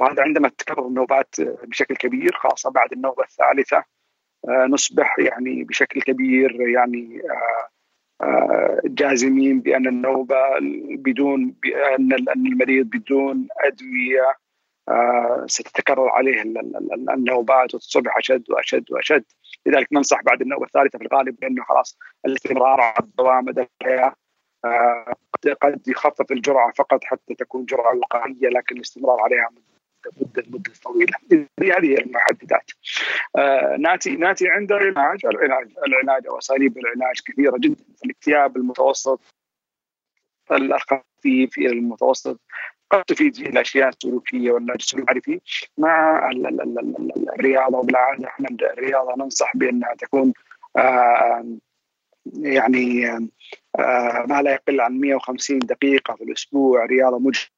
[0.00, 3.84] وهذا عندما تتكرر النوبات بشكل كبير خاصة بعد النوبة الثالثة
[4.48, 7.68] آه، نصبح يعني بشكل كبير يعني آه،
[8.24, 10.36] آه، جازمين بأن النوبة
[10.98, 12.12] بدون بأن
[12.46, 14.44] المريض بدون أدوية
[15.46, 16.42] ستتكرر عليه
[17.10, 19.24] النوبات وتصبح أشد وأشد وأشد.
[19.66, 24.14] لذلك ننصح بعد النوبة الثالثة في الغالب بأنه خلاص الاستمرار على الدواء مدى الحياة
[25.62, 29.50] قد يخفف الجرعة فقط حتى تكون جرعة وقائية لكن الاستمرار عليها
[30.20, 31.12] مده مده طويلة.
[31.32, 32.70] هذه هي المحددات.
[33.36, 35.26] آه ناتي ناتي عند العلاج.
[35.26, 37.84] العلاج العلاج أو أساليب العلاج كثيرة جدا.
[38.04, 39.20] الاكتئاب المتوسط
[40.52, 42.40] الخفيف إلى المتوسط
[43.02, 45.40] تفيد فيه الأشياء السلوكيه والعلاج المعرفي
[45.78, 46.30] مع
[47.38, 50.32] الرياضه وبالعادة إحنا الرياضة ننصح بأنها تكون
[52.42, 53.08] يعني
[54.28, 56.84] ما لا يقل عن 150 دقيقة في الأسبوع.
[56.84, 57.50] رياضة مجهدة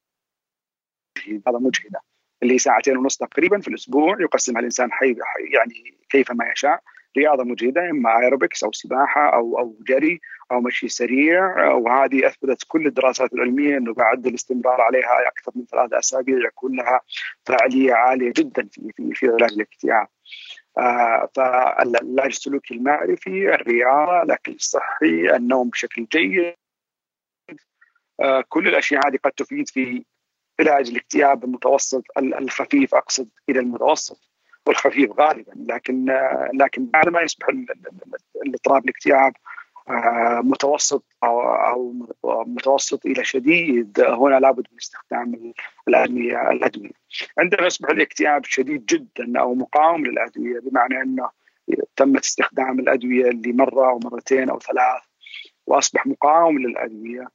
[1.29, 2.01] رياضة مجهدة.
[2.42, 5.16] اللي ساعتين ونص تقريبا في الأسبوع يقسمها الإنسان حي
[5.55, 6.81] يعني كيفما يشاء.
[7.16, 10.20] رياضة مجهدة إما ايروبكس أو سباحة أو أو جري
[10.52, 15.98] أو مشي سريع وهذه أثبتت كل الدراسات العلمية إنه بعد الاستمرار عليها أكثر من ثلاثة
[15.98, 17.00] أسابيع يكون لها
[17.46, 20.07] فاعليه عالية جدا في في في علاج الاكتئاب.
[20.79, 26.55] آه، فالعلاج السلوكي المعرفي الرياضة الأكل الصحي النوم بشكل جيد
[28.20, 30.05] آه، كل الأشياء هذه قد تفيد في
[30.61, 34.25] علاج الاكتئاب المتوسط الخفيف أقصد إلى المتوسط
[34.66, 37.46] والخفيف غالبا لكن آه، لكن بعد ما يصبح
[38.46, 39.33] الاضطراب الاكتئاب
[40.42, 41.94] متوسط أو أو
[42.46, 45.52] متوسط إلى شديد هنا لابد من استخدام
[45.88, 46.90] الأدوية الأدوية.
[47.38, 51.31] عندما يصبح الاكتئاب شديد جدا أو مقاوم للأدوية بمعنى أنه
[51.96, 55.02] تم استخدام الأدوية لمرة أو مرتين أو ثلاث
[55.66, 57.29] وأصبح مقاوم للأدوية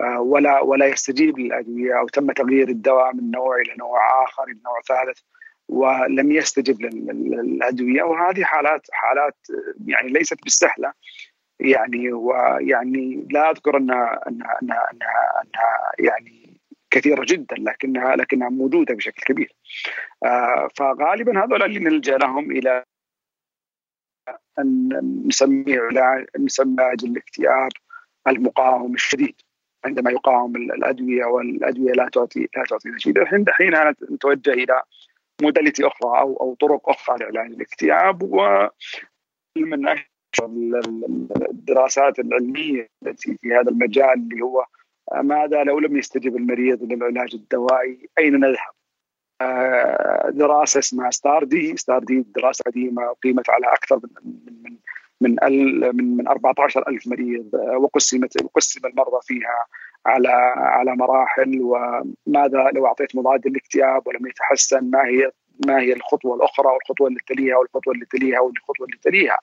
[0.00, 4.58] آه، ولا ولا يستجيب للأدوية أو تم تغيير الدواء من نوع إلى نوع آخر إلى
[4.64, 5.18] نوع ثالث
[5.68, 8.02] ولم يستجب للأدوية.
[8.02, 9.36] وهذه حالات حالات
[9.86, 10.92] يعني ليست بالسهلة.
[11.60, 18.94] يعني ويعني لا أذكر انها انها انها, أنها, أنها يعني كثيرة جدا لكنها لكنها موجودة
[18.94, 19.52] بشكل كبير.
[20.24, 22.84] آه فغالبا هذول اللي نلجأ لهم إلى
[24.58, 24.88] أن
[25.26, 25.80] نسميه
[26.38, 27.70] نسمي علاج الاكتئاب
[28.28, 29.34] المقاوم الشديد.
[29.84, 33.24] عندما يقاوم الأدوية والأدوية لا تعطي لا تعطي نتيجة.
[33.50, 33.74] حين
[34.10, 34.82] نتوجه إلى
[35.42, 39.94] modality أخرى أو أو طرق أخرى لعلاج الاكتئاب ومن
[41.50, 44.64] الدراسات العلمية التي في هذا المجال اللي هو
[45.22, 48.78] ماذا لو لم يستجب المريض للعلاج الدوائي أين نذهب؟
[50.34, 54.32] دراسة اسمها STAR D STAR D دراسة قديمة قيمت على أكثر من
[55.20, 55.36] من من
[55.96, 59.66] من من 14000 مريض وقسمت وقسم المرضى فيها
[60.06, 65.30] على على مراحل وماذا لو أعطيت مضاد للاكتئاب ولم يتحسن ما هي
[65.66, 69.38] ما هي الخطوة الأخرى والخطوة اللي تليها والخطوة اللي تليها والخطوة اللي تليها.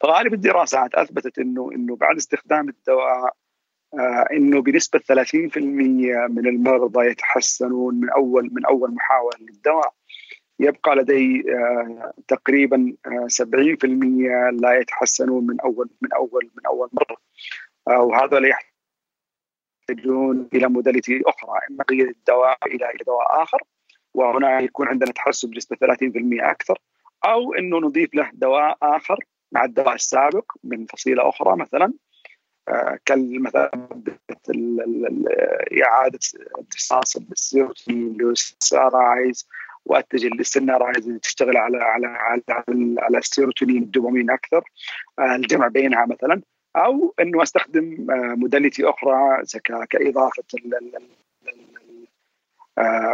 [0.00, 3.32] فغالب الدراسات أثبتت إنه إنه بعد استخدام الدواء
[3.94, 5.56] آه إنه بنسبة 30%
[6.28, 9.94] من المرضى يتحسنون من أول من أول محاولة للدواء.
[10.60, 13.84] يبقى لدي آه تقريبا آه 70%
[14.52, 17.16] لا يتحسنون من أول من أول من أول مرة.
[17.88, 18.58] آه وهذا لا
[19.90, 23.62] يحتاجون إلى modality أخرى إما تغيير الدواء إلى دواء آخر
[24.14, 25.86] وهنا يكون عندنا تحسن بنسبة 30%
[26.40, 26.78] أكثر
[27.24, 31.92] أو إنه نضيف له دواء آخر مع الدواء السابق من فصيله أخرى مثلا
[32.68, 33.70] آه كالمثلا
[35.82, 36.18] إعادة
[36.58, 39.48] امتصاص السيروتونين لل SSRIs
[39.84, 44.62] وأتجه لل SNRIs اللي تشتغل على على على على السيروتونين الدوبامين أكثر
[45.18, 46.42] آه الجمع بينها مثلا.
[46.76, 49.42] أو إنه أستخدم آه modality أخرى
[49.90, 50.44] كإضافة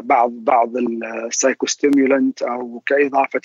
[0.03, 3.41] بعض بعض ال psychostimulant أو كإضافة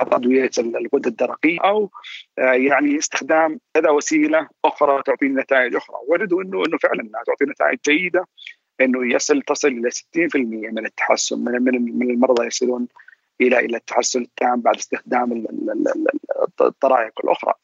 [0.00, 1.90] ادويه الغده الدرقية أو
[2.38, 5.96] يعني استخدام كذا وسيلة أخرى تعطي نتائج أخرى.
[6.08, 8.26] وجدوا إنه إنه فعلا تعطي نتائج جيدة
[8.80, 10.36] إنه يصل تصل إلى 60%
[10.72, 12.88] من التحسن من من المرضى يصلون
[13.42, 15.46] إلى إلى التحسن التام بعد استخدام
[16.60, 17.54] الطرائق الأخرى.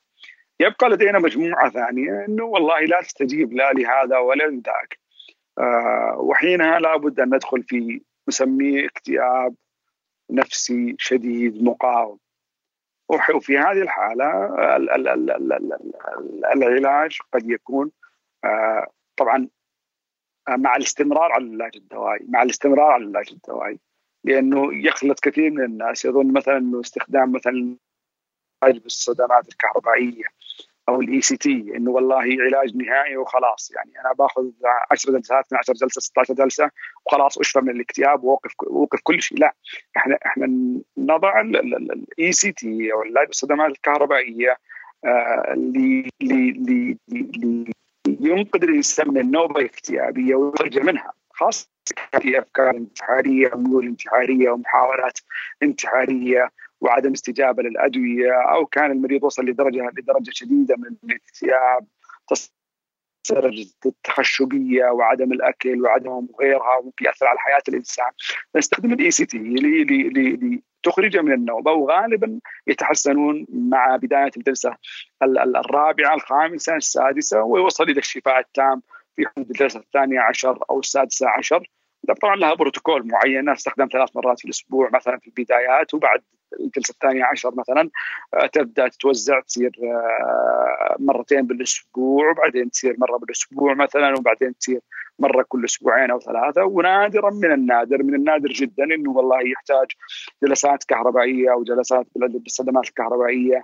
[0.61, 4.99] يبقى لدينا مجموعة ثانية إنه والله لا تستجيب لا لهذا ولا لذاك.
[5.59, 9.55] آه وحينها لابد أن ندخل في نسميه اكتئاب
[10.31, 12.19] نفسي شديد مقاوم.
[13.35, 15.73] وفي هذه الحالة ال ال ال ال ال
[16.45, 17.91] ال العلاج قد يكون
[18.45, 18.87] آه
[19.17, 19.49] طبعا
[20.49, 23.81] مع الاستمرار على العلاج الدوائي مع الاستمرار على العلاج الدوائي
[24.25, 26.05] لأنه يخلط كثير من الناس.
[26.05, 27.77] يظن مثلا إنه استخدام مثلا
[28.65, 30.25] بالصدمات الكهربائية
[30.89, 33.71] أو ال ECT إنه والله علاج نهائي وخلاص.
[33.77, 34.45] يعني أنا باخذ
[34.91, 36.71] 10 جلسات 12 جلسة 16 جلسة
[37.07, 39.39] وخلاص أشفى من الاكتئاب وأوقف اوقف كل شيء.
[39.39, 39.55] لا
[39.97, 40.47] إحنا إحنا
[40.99, 44.57] نضع ال ECT أو العلاج بالصدمات الكهربائية
[45.55, 46.97] اللي اللي
[48.09, 51.69] ينقذ الإنسان من النوبة الاكتئابية ويخرج منها خاصة
[52.21, 55.19] في أفكار انتحارية وميول انتحارية ومحاولات
[55.63, 61.87] انتحارية وعدم استجابة للأدوية أو كان المريض وصل لدرجه لدرجة شديدة من الاكتئاب
[63.31, 68.11] درجه التخشبية وعدم الأكل وعدم غيرها وممكن يأثر على حياة الإنسان.
[68.57, 74.77] نستخدم ال ECT لتخرج من النوبه وغالبا يتحسنون مع بداية الجلسة
[75.23, 78.83] الرابعة الخامسة السادسة ويوصل إلى الشفاء التام
[79.17, 81.71] في حدود الجلسة الثانية عشر أو السادسة عشر.
[82.15, 86.23] طبعا لها بروتوكول معين استخدام ثلاث مرات في الأسبوع مثلا في البدايات وبعد
[86.61, 87.91] الجلسه الثانية عشر مثلا
[88.53, 89.71] تبدأ تتوزع تصير
[90.99, 94.81] مرتين بالأسبوع وبعدين تصير مرة بالأسبوع مثلا وبعدين تصير
[95.19, 96.65] مرة كل أسبوعين أو ثلاثة.
[96.65, 99.87] ونادرا من النادر من النادر جدا إنه والله يحتاج
[100.43, 103.63] جلسات كهربائية أو جلسات بالصدمات الكهربائية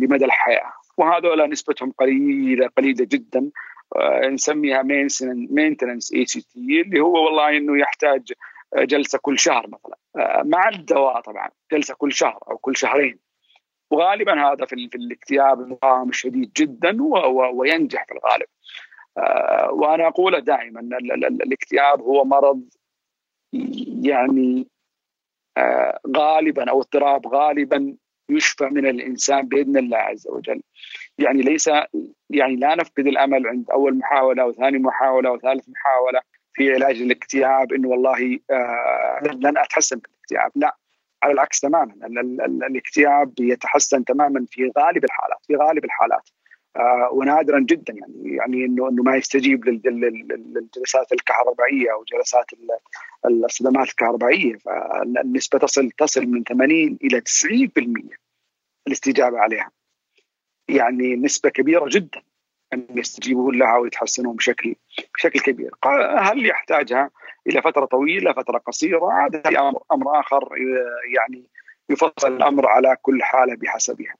[0.00, 0.72] لمدى الحياة.
[0.96, 3.50] وهذول نسبتهم قليلة قليلة جدا
[4.32, 4.82] نسميها
[5.50, 8.32] maintenance ECT اللي هو والله إنه يحتاج
[8.76, 9.96] جلسة كل شهر مثلا.
[10.44, 13.18] مع الدواء طبعا جلسة كل شهر أو كل شهرين.
[13.90, 17.02] وغالبا هذا في, في الاكتئاب المقاوم الشديد جدا
[17.54, 18.46] وينجح في الغالب.
[19.80, 20.80] وأنا أقول دائما
[21.26, 22.64] الاكتئاب هو مرض
[24.02, 24.66] يعني
[26.16, 27.96] غالبا أو اضطراب غالبا
[28.28, 30.62] يشفى من الإنسان بإذن الله عز وجل.
[31.18, 31.70] يعني ليس
[32.30, 36.20] يعني لا نفقد الأمل عند أول محاولة أو ثاني محاولة أو ثالث محاولة
[36.54, 40.76] في علاج الاكتئاب إنه والله آه لن أتحسن من الاكتئاب، لا
[41.22, 41.94] على العكس تماما.
[42.66, 46.30] الاكتئاب يتحسن تماما في غالب الحالات في غالب الحالات.
[46.76, 52.46] آه ونادرا جدا يعني يعني انه إنه ما يستجيب للجلسات الكهربائية أو جلسات
[53.26, 54.56] الصدمات الكهربائية.
[54.56, 58.16] فالنسبة تصل تصل من 80 إلى 90%
[58.86, 59.75] الاستجابة عليها.
[60.68, 62.22] يعني نسبة كبيرة جدا
[62.72, 64.74] أن يستجيبون لها ويتحسنون بشكل
[65.14, 65.70] بشكل كبير.
[66.18, 67.10] هل يحتاجها
[67.46, 70.48] إلى فترة طويلة فترة قصيرة؟ هذا أمر أمر آخر
[71.16, 71.44] يعني
[71.88, 74.14] يفصل الأمر على كل حاله بحسبها.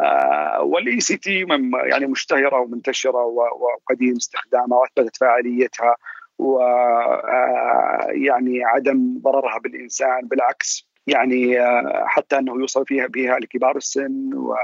[0.00, 3.22] آه وال ECT يعني مشتهرة ومنتشرة
[3.60, 5.96] وقديم استخدامها وأثبتت فاعليتها
[6.38, 10.28] و آه يعني عدم ضررها بالإنسان.
[10.28, 14.54] بالعكس يعني آه حتى أنه يوصى فيها بها لكبار السن و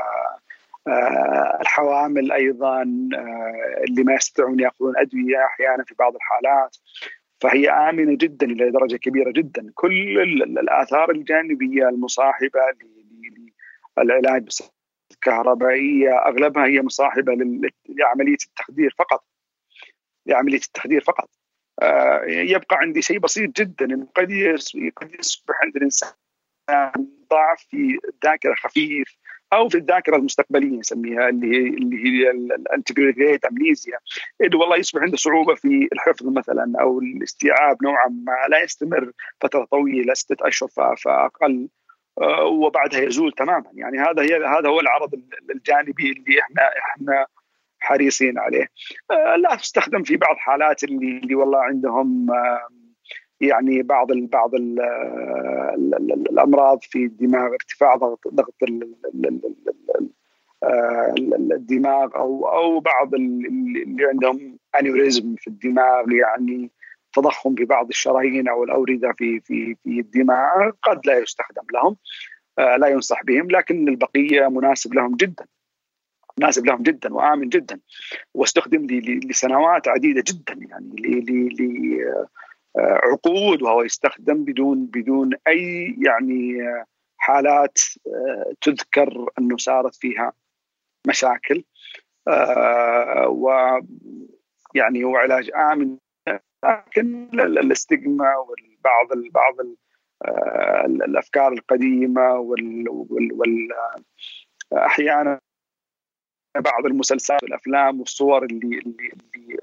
[1.61, 2.83] الحوامل أيضا
[3.89, 6.77] اللي ما يستطيعون يأخذون أدوية أحيانا في بعض الحالات.
[7.41, 9.71] فهي آمنة جدا إلى درجة كبيرة جدا.
[9.75, 10.19] كل
[10.59, 12.61] الآثار الجانبية المصاحبة
[13.99, 14.49] للعلاج
[15.11, 17.33] الكهربائيه أغلبها هي مصاحبة
[17.89, 19.25] لعملية التخدير فقط.
[20.27, 21.31] لعملية التخدير فقط.
[21.83, 24.07] آه، يبقى عندي شيء بسيط جدا.
[24.15, 24.29] قد
[24.97, 26.13] قد يصبح عند الإنسان
[27.31, 29.17] ضعف في الذاكرة خفيف.
[29.55, 33.99] أو في الذاكرة المستقبلية نسميها اللي هي اللي هي الانتجريت امنيزيا
[34.45, 39.65] انه والله يصبح عنده صعوبة في الحفظ مثلا أو الاستيعاب نوعا ما لا يستمر فترة
[39.65, 41.69] طويلة ستة أشهر فأقل
[42.21, 43.71] آه، وبعدها يزول تماما.
[43.75, 45.15] يعني هذا هي هذا هو العرض
[45.51, 47.27] الجانبي اللي إحنا إحنا
[47.79, 48.69] حريصين عليه.
[49.11, 52.27] آه، لا تستخدم في بعض حالات اللي اللي والله عندهم
[53.49, 54.81] يعني بعض ال بعض ال
[56.31, 58.55] الأمراض في الدماغ ارتفاع ضغط ضغط
[60.63, 61.15] آه،
[61.53, 66.71] الدماغ أو أو بعض اللي عندهم انيوريزم في الدماغ يعني
[67.13, 71.97] تضخم في بعض الشرايين أو الاورده في في في الدماغ قد لا يستخدم لهم
[72.59, 75.47] آه، لا ينصح بهم لكن البقية مناسب لهم جدا
[76.39, 77.81] مناسب لهم جدا وآمن جدا
[78.35, 78.87] واستخدم
[79.29, 80.95] لسنوات عديدة جدا يعني
[82.77, 86.59] لعقود وهو يستخدم بدون بدون أي يعني
[87.17, 87.79] حالات
[88.61, 90.33] تذكر أنه صارت فيها
[91.07, 91.65] مشاكل.
[92.29, 93.51] آه، و
[94.75, 95.97] يعني هو علاج آمن
[96.65, 99.55] لكن ال stigma والبعض بعض
[100.25, 103.69] آه، الأفكار القديمة وال,
[104.73, 105.41] أحيانا
[106.57, 109.13] بعض المسلسلات والأفلام والصور اللي, اللي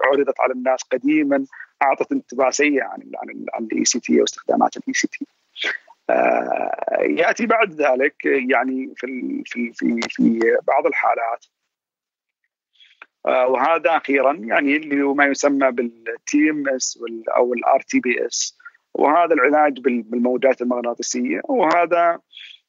[0.02, 1.44] عرضت على الناس قديما.
[1.82, 5.26] اعطت انطباع سيء عن عن عن ال ECT واستخدامات ال ECT.
[7.00, 11.46] يأتي بعد ذلك يعني في في في في بعض الحالات.
[13.26, 16.98] آه، وهذا أخيرا يعني اللي هو ما يسمى بال TMS
[17.36, 18.58] أو ال rTMS.
[18.94, 21.40] وهذا العلاج بالموجات المغناطيسية.
[21.44, 22.18] وهذا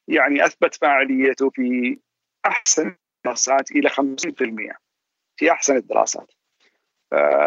[0.07, 1.97] يعني أثبت فاعليته في
[2.45, 4.77] أحسن الدراسات إلى 50%
[5.37, 6.31] في أحسن الدراسات.
[6.31, 6.42] آه،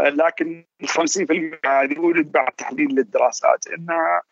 [0.09, 4.23] لكن ال 50% هذه يوجد بعد تحليل للدراسات انها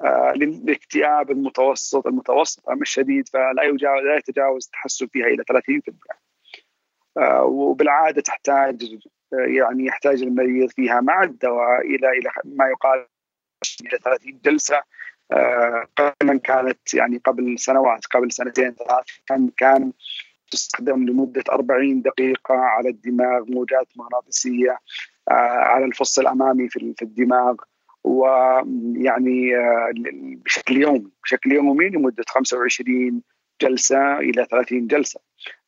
[0.00, 5.92] آه، للاكتئاب المتوسط المتوسط أم الشديد فلا يجاوز لا يتجاوز التحسن فيها إلى 30%
[7.16, 8.98] آه، وبالعادة تحتاج
[9.32, 13.06] يعني يحتاج المريض فيها مع الدواء إلى إلى ما يقال
[13.80, 14.82] إلى 30 جلسة.
[15.96, 19.92] قبل كانت يعني قبل سنوات قبل سنتين ثلاث كان كان
[20.52, 24.78] تستخدم لمدة 40 دقيقة على الدماغ موجات مغناطيسية
[25.30, 25.32] آه،
[25.72, 27.54] على الفص الأمامي في الدماغ
[28.04, 29.92] ويعني آه،
[30.44, 33.22] بشكل يومي بشكل يومي لمدة 25
[33.62, 35.20] جلسة إلى 30 جلسة.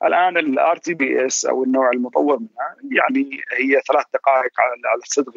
[0.04, 5.32] الآن ال rTMS أو النوع المطور منها يعني هي ثلاث دقائق على الصدغ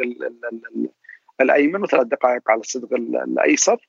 [1.41, 3.87] الأيمن وثلاث دقائق على الصدغ الأيسر.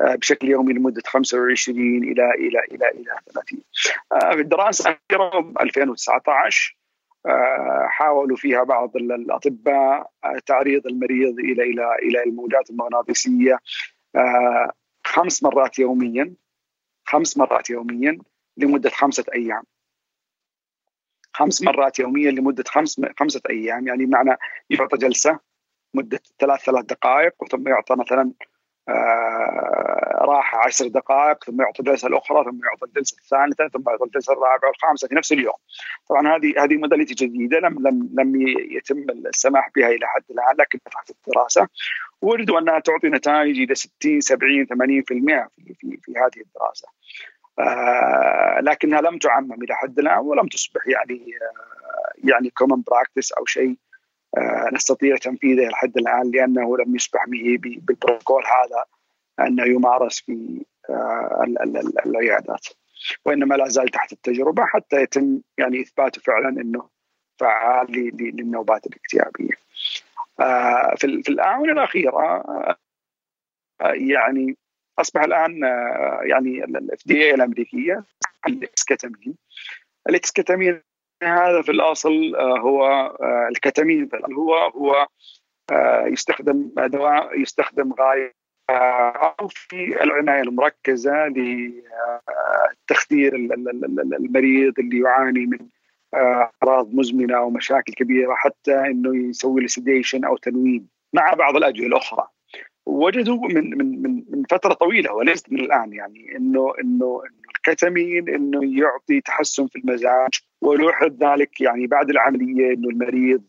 [0.00, 3.60] بشكل يومي لمدة 25 إلى إلى إلى إلى 30
[4.12, 6.76] آه، في الدراسة الأخيرة 2019
[7.26, 10.10] آه، حاولوا فيها بعض الأطباء
[10.46, 13.58] تعريض المريض إلى إلى إلى الموجات المغناطيسية
[15.04, 16.34] خمس مرات يوميا
[17.04, 18.18] خمس مرات يوميا
[18.56, 19.62] لمدة خمسة أيام.
[21.32, 24.36] خمس مرات يوميا لمدة خمس خمسة أيام يعني معنى
[24.70, 25.38] يعطى جلسة
[25.94, 28.57] مدة ثلاث ثلاث دقائق وثم يعطى مثلا آه،
[30.20, 34.68] راح عشر دقائق ثم يعطي الجلسة الأخرى ثم يعطي الجلسة الثالثه ثم يعطي الجلسة الرابعة
[34.68, 35.54] والخامسة في نفس اليوم.
[36.08, 40.78] طبعا هذه هذه modality جديدة لم لم لم يتم السماح بها إلى حد الآن لكن
[40.82, 41.68] تحت الدراسة
[42.22, 46.88] وجدوا انها تعطي نتائج إلى 60 70 80% في في, في هذه الدراسة.
[47.58, 53.44] آه لكنها لم تعمم إلى حد الآن ولم تصبح يعني آه يعني common practice أو
[53.44, 53.87] شيء آه،
[54.72, 58.84] نستطيع تنفيذه لحد الآن لأنه لم يسمح به بالبروتوكول هذا
[59.48, 61.44] انه يمارس في آه،
[62.06, 62.66] العيادات
[63.24, 66.88] وإنما لا زال تحت التجربة حتى يتم يعني اثباته فعلا إنه
[67.40, 69.54] فعال للنوبات الاكتئابية.
[70.40, 72.44] آه، في الآونة الأخيرة
[73.80, 74.56] يعني
[74.98, 75.62] أصبح الآن
[76.22, 78.04] يعني ال FDA الأمريكية
[78.48, 79.36] ال esketamine
[80.08, 80.82] ال esketamine
[81.22, 84.08] هذا في الأصل آه، هو آه، الكتامين
[84.38, 85.06] هو هو
[85.70, 88.38] آه، يستخدم دواء يستخدم غاية
[89.40, 91.26] أو في العناية المركزة
[92.88, 95.58] لتخدير المريض اللي يعاني من
[96.14, 102.28] اعراض مزمنة ومشاكل كبيرة حتى إنه يسوي له سيديشن أو تنويم مع بعض الادويه الأخرى.
[102.86, 107.22] وجدوا من من من من فترة طويلة وليست من الآن يعني إنه إنه
[107.56, 110.30] الكتامين إنه يعطي تحسن في المزاج
[110.62, 113.42] ولوحظ ذلك يعني بعد العملية إنه المريض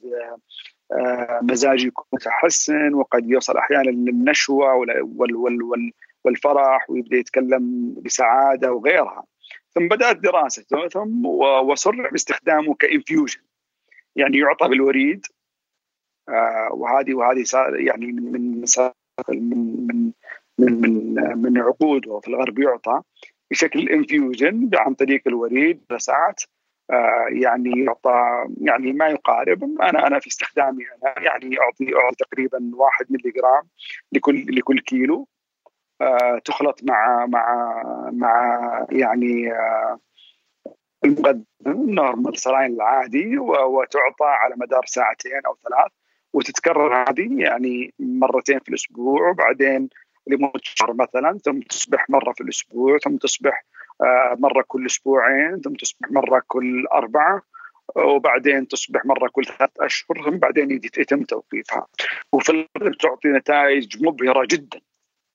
[0.92, 4.86] آه، مزاجه يكون متحسن وقد يوصل أحيانا للنشوة
[6.24, 9.24] والفرح ويبدأ يتكلم بسعادة وغيرها.
[9.70, 11.26] ثم بدأت دراسته ثم
[11.70, 13.42] وصرح باستخدامه كإنفيوجن.
[14.16, 15.26] يعني يعطى بالوريد
[16.30, 17.44] آه، وهذه وهذه
[17.76, 18.66] يعني من من
[19.30, 20.12] من من
[20.58, 23.02] من من, من عقود في الغرب يعطى
[23.52, 26.59] بشكل إنفيوجن عن طريق الوريد ساعات آه،
[27.42, 29.64] يعني يعطى يعني ما يقارب.
[29.82, 33.64] أنا أنا في استخدامي أنا يعني أعطي أعطي تقريبا واحد ملي جرام
[34.12, 35.28] لكل لكل كيلو.
[36.02, 37.74] آه، تخلط مع مع
[38.12, 40.00] مع يعني آه،
[41.06, 45.92] المقدم normal saline العادي وتعطى على مدار ساعتين أو ثلاث
[46.34, 49.90] وتتكرر هذه يعني مرتين في الأسبوع وبعدين
[50.28, 53.79] لمدة شهر مثلا ثم تصبح مرة في الأسبوع ثم تصبح آه،
[54.38, 57.42] مرة كل أسبوعين ثم تصبح مرة كل أربعة
[57.96, 61.88] وبعدين تصبح مرة كل ثلاث أشهر ثم بعدين يتم توقيفها.
[62.34, 64.82] وفي الغالب تعطي نتائج مبهرة جدا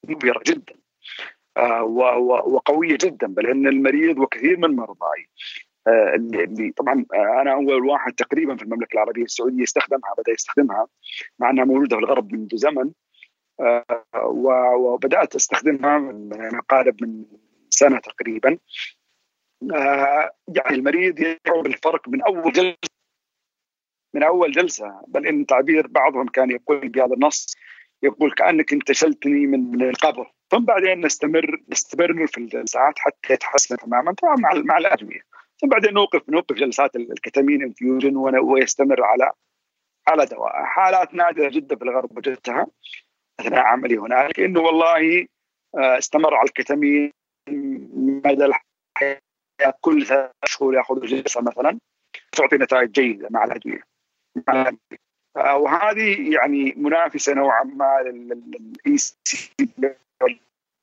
[0.09, 0.75] مبهرة جدا
[1.57, 1.83] آه،
[2.47, 5.29] وقوية جدا بل إن المريض وكثير من مرضاي
[5.87, 7.05] آه، اللي طبعا
[7.43, 10.87] أنا أول واحد تقريبا في المملكة العربية السعودية يستخدمها بدأ يستخدمها
[11.39, 12.91] مع أنها موجوده في الغرب منذ زمن
[14.77, 17.25] وبدأت أستخدمها من قارب من
[17.75, 18.59] سنة تقريبا.
[20.49, 22.95] يعني المريض يشعر بالفرق من أول جلسة
[24.15, 25.01] من أول جلسة.
[25.09, 27.57] بل إن تعبير بعضهم كان يقول بهذا النص
[28.03, 30.33] يقول كأنك انتشلتني من من القبر.
[30.51, 35.21] ثم بعدين نستمر نستمر في الجلسات حتى يتحسن تماما طبعا مع مع الأدوية.
[35.61, 39.31] ثم بعدين نوقف نوقف جلسات الكتامين انفيوجن ويستمر على
[40.09, 40.65] على دواء.
[40.65, 42.67] حالات نادرة جدا في الغرب وجدتها
[43.41, 45.27] أثناء عملي هنالك إنه والله
[45.79, 47.13] آه، استمر على الكتامين.
[47.49, 51.79] مدى الحياة كل ثلاث شهور يأخذ جلسة مثلا
[52.33, 53.83] تعطي نتائج جيدة مع الأدوية.
[55.37, 59.51] وهذه يعني منافسة نوعا ما للاي سي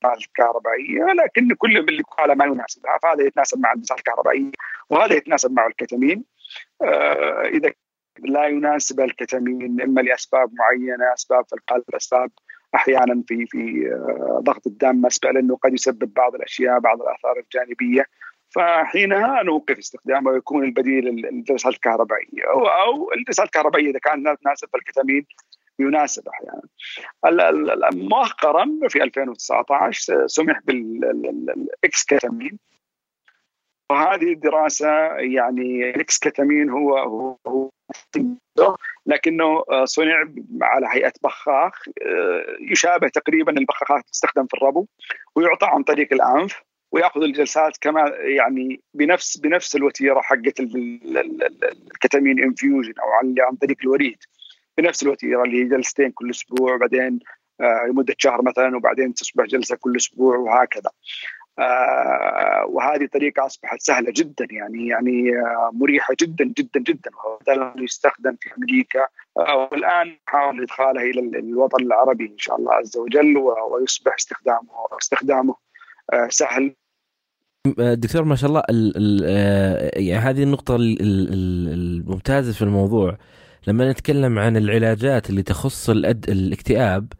[0.05, 4.51] الكهربائية لكن كل اللي قال ما يناسبها فهذا يتناسب مع المساحه الكهربائية
[4.89, 6.25] وهذا يتناسب مع الكتامين
[6.81, 7.71] آه، إذا
[8.19, 12.31] لا يناسب الكتامين إما لأسباب معينة أسباب في القلب أسباب
[12.75, 18.05] أحيانا في في آه، ضغط الدم اسباب لأنه قد يسبب بعض الأشياء بعض الآثار الجانبية.
[18.55, 25.25] فحينها نوقف استخدامه ويكون البديل الجلسات الكهربائيه أو أو الجلسات الكهربائيه إذا كانت تناسب الكتامين
[25.79, 26.61] يناسب أحيانا.
[27.93, 32.59] مؤخرا في 2019 سمح بال esketamine
[33.91, 36.97] وهذه الدراسة يعني ال esketamine هو
[37.47, 37.69] هو
[39.05, 40.25] لكنه صنع
[40.61, 41.73] على هيئة بخاخ
[42.71, 44.85] يشابه تقريبا البخاخات تستخدم في الربو
[45.35, 46.61] ويعطى عن طريق الأنف
[46.91, 54.17] ويأخذ الجلسات كما يعني بنفس بنفس الوتيرة حقت الكتامين انفيوجن أو عن طريق الوريد
[54.77, 57.19] بنفس الوتيرة اللي هي جلستين كل أسبوع وبعدين
[57.61, 60.89] آه، لمدة شهر مثلا وبعدين تصبح جلسة كل أسبوع وهكذا.
[61.59, 67.11] آه وهذه طريقة أصبحت سهلة جدا يعني يعني آه مريحة جدا جدا جدا.
[67.77, 69.07] يستخدم في أمريكا.
[69.37, 74.69] آه والآن نحاول إدخاله إلى الوطن العربي إن شاء الله عز وجل ويصبح استخدامه
[75.01, 75.55] استخدامه
[76.29, 76.75] سهل.
[77.77, 83.17] دكتور ما شاء الله ال ال آه، يعني هذه النقطة الممتازة في الموضوع.
[83.67, 85.89] لما نتكلم عن العلاجات اللي تخص.
[85.89, 87.13] الاكتئاب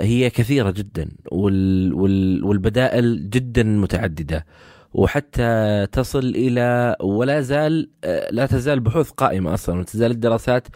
[0.00, 1.94] هي كثيرة جدا وال...
[1.94, 2.44] وال...
[2.44, 4.46] والبدائل جدا متعددة
[4.94, 10.68] وحتى تصل إلى ولا زال آه، لا تزال بحوث قائمة أصلا وتزال الدراسات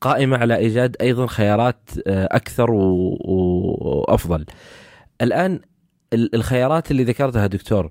[0.00, 3.16] قائمة على إيجاد أيضا خيارات أكثر و...
[3.24, 4.46] وأفضل.
[5.22, 5.60] الآن
[6.14, 7.90] الخيارات اللي ذكرتها دكتور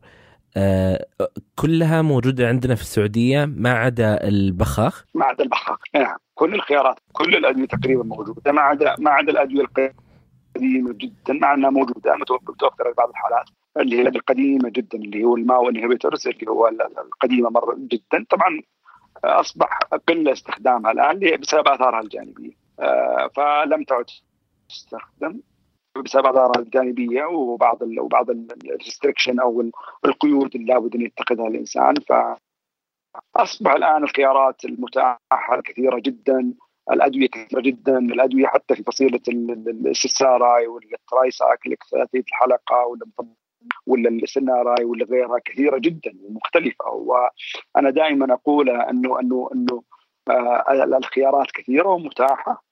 [0.57, 1.05] آه،
[1.55, 6.17] كلها موجودة عندنا في السعودية ما عدا البخاخ؟ ما عدا البخاخ نعم.
[6.35, 9.65] كل الخيارات كل الأدوية تقريبا موجودة ما عدا ما عدا الأدوية
[10.55, 13.49] القديمة جدا مع أنها موجودة متوفرة في بعض الحالات.
[13.77, 18.25] اللي هي القديمة جدا اللي هو الماو انهبيتورز اللي هو القديمة مرة جدا.
[18.29, 18.61] طبعا
[19.23, 22.51] أصبح قلة استخدامها الآن بسبب آثارها الجانبية.
[22.79, 24.05] آه، فلم تعد
[24.69, 25.39] تستخدم
[26.05, 29.71] بسبب اضرارها الجانبية وبعض ال وبعض ال restriction أو
[30.05, 31.93] القيود اللي لابد أن يتخذها الإنسان.
[31.95, 32.13] ف
[33.35, 36.53] اصبح الآن الخيارات المتاحة كثيرة جدا.
[36.91, 39.19] الأدوية كثيرة جدا الأدوية حتى في فصيلة
[39.85, 43.05] ال SSRI وال tricyclic ثلاثيه الحلقة ولا
[43.87, 46.85] ولا ال SNRI ولا غيرها كثيرة جدا ومختلفة.
[46.89, 49.83] وأنا دائما أقول انه انه إنه
[50.29, 52.63] آه الخيارات كثيرة ومتاحة.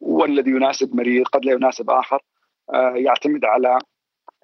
[0.00, 2.22] والذي يناسب مريض قد لا يناسب آخر
[2.74, 3.78] آه، يعتمد على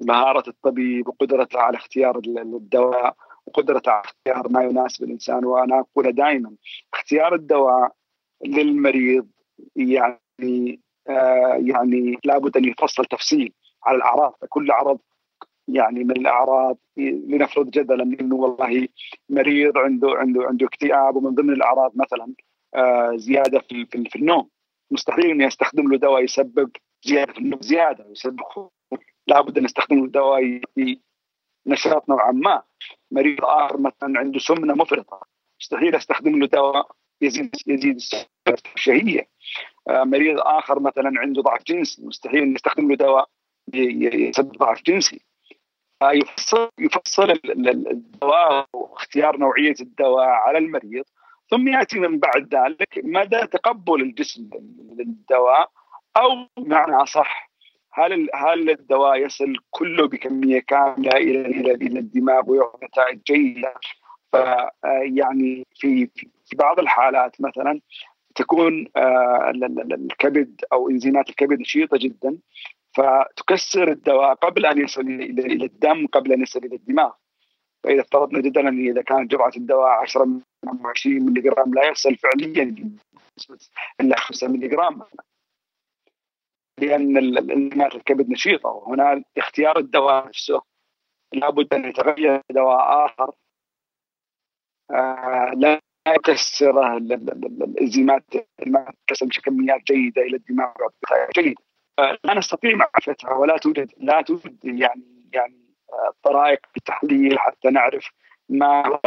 [0.01, 3.17] مهارة الطبيب وقدرته على اختيار الدواء
[3.47, 5.45] وقدرته على اختيار ما يناسب الإنسان.
[5.45, 6.53] وأنا أقول دائما
[6.95, 7.93] اختيار الدواء
[8.45, 9.29] للمريض
[9.77, 13.53] يعني آه يعني لابد أن يفصل تفصيل
[13.85, 14.35] على الأعراض.
[14.49, 14.99] كل عرض
[15.69, 18.89] يعني من الأعراض لنفرض جدلا إنه والله
[19.29, 22.35] مريض عنده عنده عنده اكتئاب ومن ضمن الأعراض مثلا
[22.75, 24.49] آه زيادة في, في, في النوم.
[24.91, 26.71] مستحيل اني استخدم له دواء يسبب
[27.03, 28.69] زيادة في النوم زيادة يسبب
[29.27, 30.61] لابد أن استخدم له دواء
[31.67, 32.63] نشاط نوعا ما.
[33.11, 35.21] مريض آخر مثلا عنده سمنة مفرطة
[35.61, 36.91] مستحيل استخدم له دواء
[37.21, 37.99] يزيد يزيد
[38.77, 39.29] الشهيه
[39.89, 43.29] آه مريض آخر مثلا عنده ضعف جنسي مستحيل نستخدم له دواء
[43.75, 45.21] يسبب ضعف جنسي.
[46.03, 51.05] يفصل يفصل الدواء واختيار نوعية الدواء على المريض
[51.51, 54.51] ثم يأتي من بعد ذلك مدى تقبل الجسم
[54.99, 55.71] للدواء
[56.17, 57.51] أو بمعنى أصح
[57.93, 63.75] هل هل الدواء يصل كله بكمية كاملة إلى إلى الدماغ ويعطي نتائج جيدة؟
[65.03, 66.07] يعني في
[66.47, 67.81] في بعض الحالات مثلا
[68.35, 68.89] تكون
[69.93, 72.39] الكبد أو إنزيمات الكبد نشيطة جدا
[72.95, 77.11] فتكسر الدواء قبل أن يصل إلى الدم قبل أن يصل إلى الدماغ.
[77.85, 80.43] فإذا افترضنا جدلا إذا كانت جرعة الدواء 10 من
[80.85, 82.75] 20 ملي جرام لا يصل فعليا
[84.01, 85.03] الا 5 ملي جرام
[86.81, 87.17] لأن
[87.51, 88.69] إنزيمات الكبد نشيطة.
[88.69, 90.63] وهنا اختيار الدواء نفسه
[91.33, 93.29] لابد أن يتغير دواء آخر.
[93.29, 93.46] آه
[95.55, 98.25] لا يكسر الإنزيمات
[98.67, 100.73] ما تكسر بكميات جيدة إلى الدماغ.
[101.37, 101.63] جيده
[102.25, 105.67] لا نستطيع معرفتها ولا توجد لا توجد يعني يعني
[106.23, 108.11] طرائق التحليل حتى نعرف
[108.49, 109.01] ما هو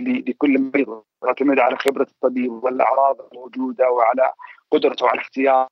[0.00, 4.32] لكل مريض تعتمد على خبرة الطبيب والأعراض الموجودة وعلى
[4.70, 5.68] قدرته على اختيار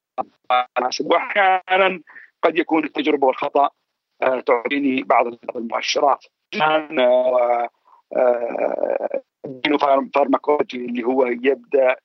[0.79, 1.11] المناسب.
[1.11, 2.01] وأحيانا
[2.43, 3.71] قد يكون التجربة والخطأ
[4.47, 6.25] تعطيني بعض المؤشرات.
[10.15, 11.97] فارماكولوجي اللي هو يبدأ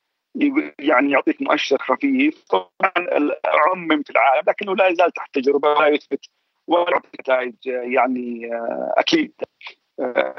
[0.79, 2.43] يعني يعطيك مؤشر خفيف.
[2.49, 6.25] طبعا عمم في العالم لكنه لا يزال تحت تجربة ولا يثبت
[6.67, 8.49] ولا نتائج يعني
[8.97, 9.33] أكيد.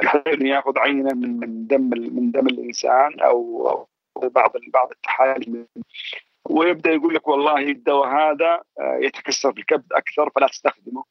[0.03, 3.87] يحتاج يأخذ عينه من من دم من دم الإنسان أو
[4.17, 5.67] بعض بعض التحاليل؟
[6.51, 11.05] ويبدأ يقول لك والله الدواء هذا يتكسر في الكبد أكثر فلا تستخدمه.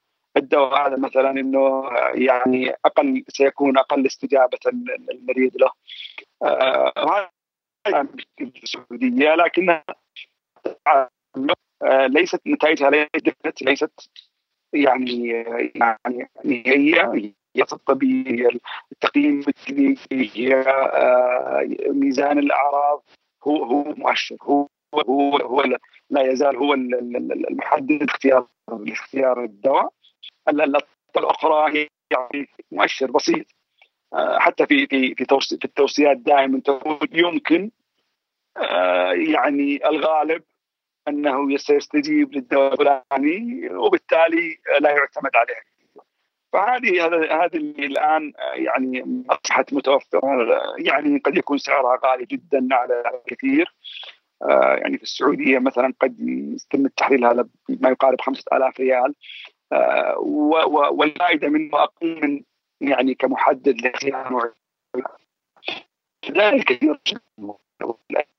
[0.47, 4.59] الدواء هذا مثلا إنه يعني أقل سيكون أقل استجابة
[5.11, 5.71] المريض له.
[7.87, 9.83] هذا في السعودية لكنها
[12.07, 13.07] ليست نتائجها
[13.61, 14.09] ليست
[14.73, 15.27] يعني
[15.75, 17.01] يعني هي
[17.55, 18.59] هي الطبيعي
[18.91, 20.65] التقييم الكلينيكي هي
[21.89, 23.03] ميزان الأعراض.
[23.43, 24.37] هو هو مؤشر.
[24.41, 25.63] هو هو هو
[26.09, 29.93] لا يزال هو المحدد اختيار اختيار الدواء.
[31.17, 33.45] الأخرى هي يعني مؤشر بسيط.
[34.15, 35.25] حتى في في في
[35.59, 37.71] في التوصيات دائما تقول يمكن
[39.31, 40.43] يعني الغالب
[41.07, 45.61] أنه سيستجيب للدواء الفلاني وبالتالي لا يعتمد عليه.
[46.53, 47.05] فهذه
[47.43, 50.47] هذه اللي الآن يعني أصبحت متوفرة.
[50.77, 53.75] يعني قد يكون سعرها غالي جدا على كثير.
[54.81, 59.15] يعني في السعودية مثلا قد يتم التحليل هذا ما يقارب 5000 ريال.
[60.91, 62.43] والفائده منه أقل من
[62.89, 64.53] يعني كمحدد لاختيار
[66.31, 66.99] ذلك كثير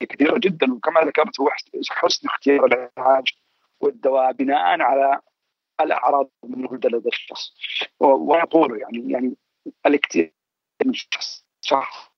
[0.01, 1.51] كثيره جدا وكما ذكرت هو
[1.91, 3.29] حسن اختيار العلاج
[3.81, 5.21] والدواء بناء على
[5.81, 7.53] الأعراض الموجوده لدى الشخص.
[8.01, 9.37] ويقول يعني يعني
[9.87, 10.33] الاكتئاب
[10.85, 12.11] من شخص شخص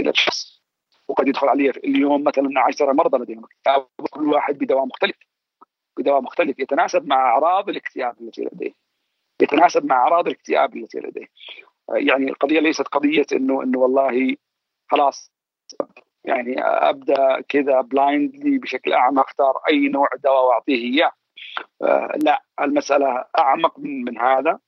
[0.00, 0.62] إلى شخص.
[1.08, 3.44] وقد يدخل عليه اليوم مثلا 10 مرضى لديهم.
[3.44, 5.16] اكتئاب كل واحد بدواء مختلف.
[6.04, 8.72] بدواء مختلف يتناسب مع أعراض الاكتئاب التي لديه.
[9.42, 11.26] يتناسب مع أعراض الاكتئاب التي لديه.
[11.88, 14.36] يعني القضية ليست قضية إنه إنه والله
[14.90, 15.32] خلاص
[16.24, 21.12] يعني أبدأ كذا blindly بشكل اعمى أختار أي نوع دواء وأعطيه إياه.
[21.82, 24.58] آه لا المسألة أعمق من, من هذا.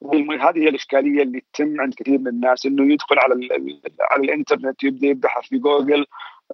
[0.00, 3.48] وهذه هي الإشكالية اللي تتم عند كثير من الناس إنه يدخل على
[4.00, 6.06] على الإنترنت يبدأ يبحث في جوجل.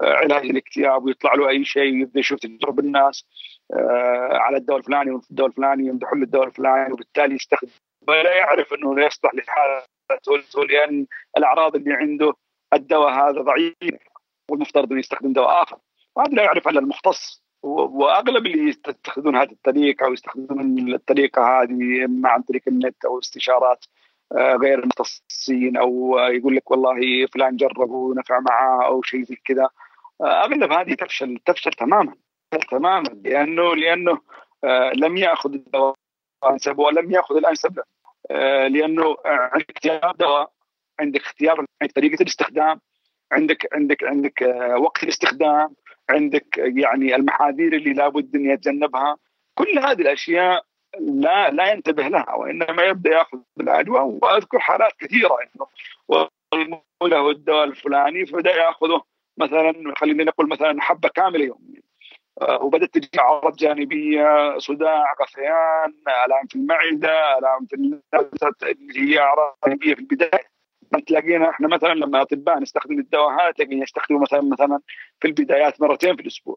[0.02, 3.26] علاج الاكتئاب ويطلع له أي شيء ويبدأ يشوف تجربه الناس
[3.74, 7.70] آه على الدواء الفلاني والدواء الفلاني يمدحوا له الدواء الفلاني وبالتالي يستخدم.
[8.08, 12.32] ولا يعرف إنه لا يصلح لحالته لأن الأعراض اللي عنده
[12.72, 13.74] الدواء هذا ضعيف
[14.50, 15.78] والمفترض إنه يستخدم دواء آخر.
[16.16, 17.42] وهذا لا يعرف إلا المختص.
[17.62, 23.84] وأغلب اللي يستخدمون هذه الطريقة أو يستخدمون الطريقة هذه إما عن طريق النت أو استشارات
[24.34, 29.70] غير المختصين أو يقول لك والله فلان جربه ونفع معاه أو شيء زي كذا.
[30.22, 32.14] أغلب هذه تفشل تفشل تماما
[32.70, 34.18] تماما لأنه لأنه
[34.94, 35.94] لم يأخذ الدواء
[36.44, 37.78] الانسب ولم يأخذ الأنسب
[38.30, 40.50] له لأنه اختيار دواء
[41.00, 41.64] عندك اختيار
[41.94, 42.80] طريقة الاستخدام
[43.32, 45.74] عندك عندك عندك آه، وقت الاستخدام
[46.10, 49.16] عندك يعني المحاذير اللي لابد إن يتجنبها.
[49.54, 50.64] كل هذه الأشياء
[51.00, 55.38] لا لا ينتبه لها وإنما يبدأ يأخذ الادويه وأذكر حالات كثيرة
[56.54, 59.02] انه له الدواء الفلاني فبدأ يأخذه.
[59.38, 61.82] مثلا خلينا نقول مثلا حبة كاملة يوميا
[62.40, 65.94] آه، وبدأت تجي أعراض جانبية صداع غثيان
[66.26, 67.74] آلام في المعدة آلام في
[68.62, 70.58] اللي هي أعراض جانبية في البداية.
[71.06, 74.80] تلاقينا إحنا مثلا لما أطباء نستخدم الدواء هذا تلاقينا يستخدمه مثلا مثلا
[75.20, 76.56] في البدايات مرتين في الأسبوع.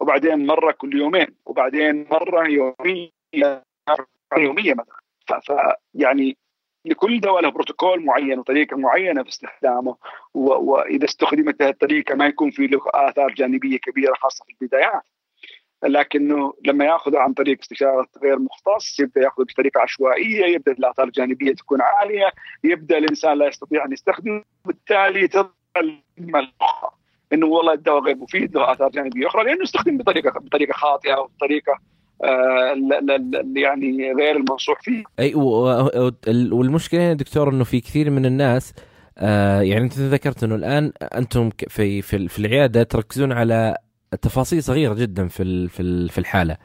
[0.00, 3.62] وبعدين مرة كل يومين وبعدين مرة يوميا
[4.38, 4.98] يومية مثلا.
[5.42, 6.36] فيعني
[6.84, 9.96] لكل دواء له بروتوكول معين وطريقة معينة في استخدامه
[10.34, 15.02] وإذا استخدمت هذه الطريقة ما يكون في له آثار جانبية كبيرة خاصة في البدايات.
[15.84, 21.54] لكنه لما يأخذ عن طريق استشارة غير مختص يبدأ يأخذ بطريقة عشوائية يبدأ الآثار الجانبية
[21.54, 22.32] تكون عالية
[22.64, 25.52] يبدأ الإنسان لا يستطيع أن يستخدمه بالتالي تظهر
[27.32, 31.26] إنه والله الدواء غير مفيد له آثار جانبية أخرى لأنه استخدم بطريقة بطريقة خاطئة أو
[31.26, 31.78] بطريقة
[33.56, 35.02] يعني غير المنصوح فيه.
[35.18, 35.34] أي
[36.52, 38.72] والمشكلة هنا دكتور إنه في كثير من الناس
[39.18, 43.76] آه يعني أنت ذكرت إنه الآن أنتم في في, في العيادة تركزون على
[44.22, 45.68] تفاصيل صغيرة جدا في
[46.08, 46.56] في الحالة.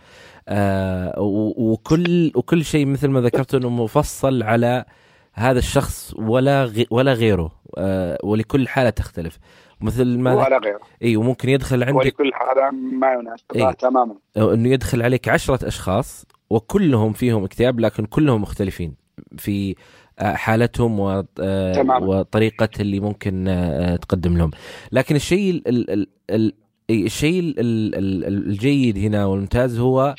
[0.48, 1.14] آه
[1.58, 4.86] وكل وكل شيء مثل ما ذكرت إنه مفصل على
[5.34, 7.52] هذا الشخص ولا ولا غيره.
[7.78, 9.40] آه ولكل حالة تختلف.
[9.84, 10.80] مثل ما ولا غيره.
[11.04, 14.16] إي وممكن يدخل عندك ولكل حالة ما يناسب إيه؟ تماما.
[14.38, 18.96] إنه يدخل عليك عشرة أشخاص وكلهم فيهم اكتئاب لكن كلهم مختلفين
[19.38, 19.76] في
[20.20, 21.24] آه، حالتهم و...
[21.40, 24.52] آه، وطريقة اللي ممكن آه، تقدم لهم.
[24.92, 25.92] لكن الشيء ال...
[25.92, 26.08] ال...
[26.30, 26.54] ال...
[26.90, 30.16] الشيء الجيد هنا والممتاز هو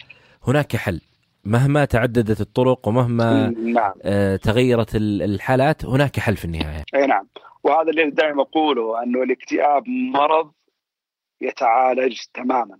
[0.47, 1.01] هناك حل.
[1.47, 3.93] مهما تعددت الطرق ومهما نعم.
[4.03, 6.85] آه تغيرت الحالات هناك حل في النهاية.
[6.95, 7.29] إي نعم
[7.65, 10.53] وهذا اللي دائما أقوله أنه الاكتئاب مرض
[11.41, 12.79] يتعالج تماما.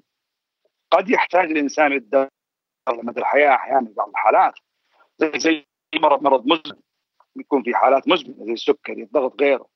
[0.91, 2.29] قد يحتاج الإنسان للدواء
[2.89, 4.55] مدى الحياة أحيانا بعض الحالات
[5.19, 6.81] زي زي مرض مرض مزمن
[7.37, 9.67] يكون في حالات مزمنة زي السكري الضغط غيره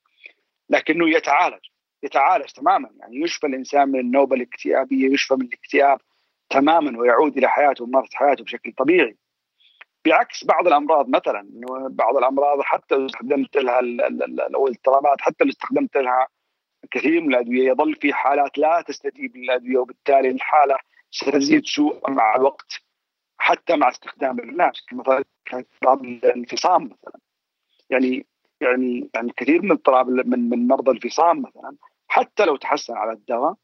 [0.69, 1.65] لكنه يتعالج
[2.03, 6.01] يتعالج تماما يعني يشفى الإنسان من النوبة الاكتئابية يشفى من الاكتئاب
[6.49, 9.17] تماما ويعود إلى حياته وممارسه حياته بشكل طبيعي.
[10.05, 11.49] بعكس بعض الأمراض مثلا
[11.89, 13.81] بعض الأمراض حتى لو استخدمت لها
[14.55, 16.27] أو الاضطرابات حتى لو استخدمت لها
[16.91, 20.77] كثير من الأدوية يظل في حالات لا تستجيب للأدوية وبالتالي الحالة
[21.11, 22.81] ستزيد سوءا مع الوقت
[23.37, 25.23] حتى مع استخدام العلاج مثلا
[25.53, 27.19] اضطراب الانفصام مثلا.
[27.89, 28.25] يعني
[28.61, 31.75] يعني يعني كثير من اضطراب من من مرضى الفصام مثلا
[32.07, 33.55] حتى لو تحسن على الدواء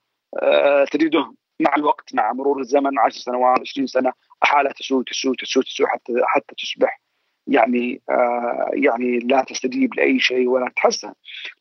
[0.41, 5.63] آه تجده مع الوقت مع مرور الزمن 10 سنوات 20 سنة حاله تسوء تسوء تسوء
[5.63, 7.01] تسوء حتى حتى تصبح
[7.47, 11.13] يعني آه يعني لا تستجيب لأي شيء ولا تتحسن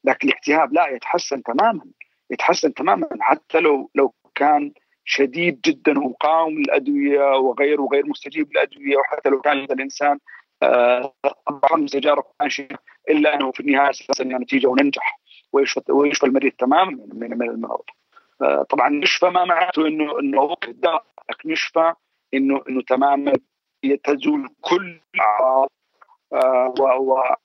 [0.05, 1.85] لكن الاكتئاب لا يتحسن تماما
[2.31, 3.09] يتحسن تماما.
[3.21, 4.73] حتى لو لو كان
[5.05, 10.19] شديد جدا وقاوم الادويه وغير وغير مستجيب للأدوية وحتى لو كان الانسان
[11.47, 12.77] طبعا تجارب ناشئه
[13.11, 15.21] إلا أنه في النهاية ستنتج نتيجة وننجح
[15.53, 17.85] ويشفى المريض تماما من المرض.
[18.69, 20.57] طبعا يشفى ما معناته انه إنه
[21.31, 21.93] لكن يشفى
[22.35, 23.33] انه إنه تماما
[24.05, 25.69] تزول كل الأعراض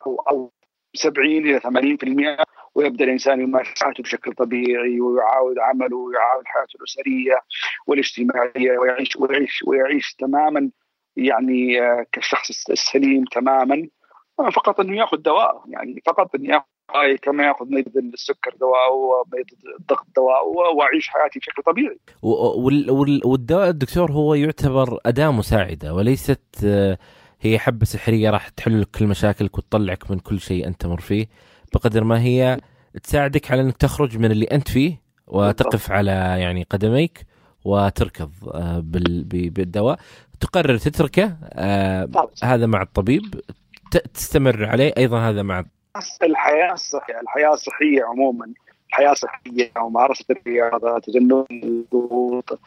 [0.07, 0.51] أو
[0.93, 7.41] 70 إلى 80% ويبدأ الإنسان يمارس حياته بشكل طبيعي ويعاود عمله ويعاود حياته الأسرية
[7.87, 10.71] والاجتماعية ويعيش ويعيش ويعيش تماما
[11.15, 13.87] يعني آه، كالشخص السليم تماما
[14.39, 16.65] آه، فقط إنه يأخذ دواء يعني فقط إنه يأخذ
[17.21, 19.45] كما ياخذ مريض السكر دواء ومريض
[19.79, 21.99] الضغط دواء وأعيش حياتي بشكل طبيعي.
[23.25, 26.97] والدواء الدكتور هو يعتبر أداة مساعدة وليست آه،
[27.41, 31.27] هي حبة سحرية راح تحل لك كل مشاكلك وتطلعك من كل شيء أنت تمر فيه.
[31.73, 32.59] بقدر ما هي
[33.03, 37.25] تساعدك على أنك تخرج من اللي أنت فيه وتقف على يعني قدميك
[37.65, 38.31] وتركض
[39.53, 39.99] بالدواء.
[40.39, 42.09] تقرر تتركه آه
[42.43, 43.21] هذا مع الطبيب
[44.13, 45.63] تستمر عليه أيضا هذا مع
[46.23, 48.53] الحياة الصحيه الحياة الصحية عموما
[48.89, 52.59] الحياة الصحية وممارسه الرياضه تجنب الضغوط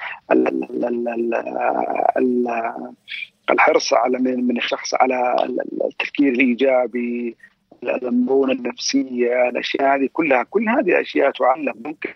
[3.51, 5.37] الحرص على من الشخص على
[5.85, 7.37] التفكير الإيجابي
[7.85, 11.75] المرونه النفسية الأشياء هذه كلها كل هذه الاشياء تعلم.
[11.85, 12.11] ممكن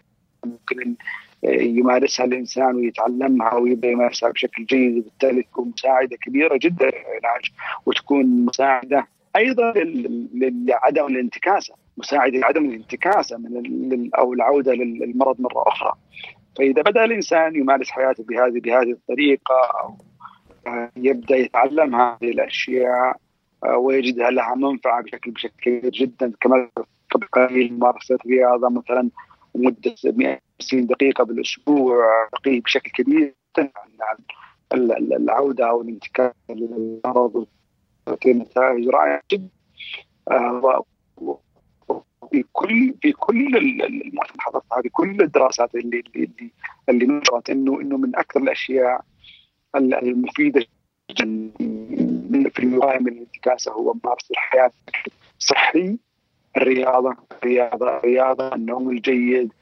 [0.44, 0.94] ممكن
[1.42, 7.50] يمارسها الإنسان ويتعلمها ويبدأ يمارسها بشكل جيد وبالتالي تكون مساعدة كبيرة جدا للعلاج
[7.86, 9.06] وتكون مساعدة
[9.36, 9.72] أيضا
[10.66, 15.92] لعدم الانتكاسة مساعده لعدم الانتكاسة من أو العودة للمرض مرة أخرى.
[16.58, 19.98] فإذا بدأ الإنسان يمارس حياته بهذه بهذه الطريقة أو
[20.96, 23.16] يبدأ يتعلم هذه الأشياء
[23.76, 26.68] ويجد لها منفعة بشكل بشكل كبير جدا كما
[27.32, 29.10] قليل ممارسة رياضة مثلا
[29.54, 32.06] مدة 150 دقيقة بالأسبوع
[32.46, 34.18] بشكل كبير عن
[35.12, 37.46] العودة أو الانتكاس للمرض.
[38.26, 39.48] نتائج رائعه جدا
[42.30, 46.50] في كل في كل الملاحظات هذه كل الدراسات اللي اللي
[46.88, 49.00] اللي نشرت انه إنه من أكثر الأشياء
[49.76, 50.64] المفيدة
[51.10, 51.50] جدا
[52.50, 54.70] في الوقايه من الانتكاسة هو ممارسه الحياة
[55.38, 55.98] صحي
[56.56, 59.52] الرياضة الرياضه الرياضة النوم الجيد.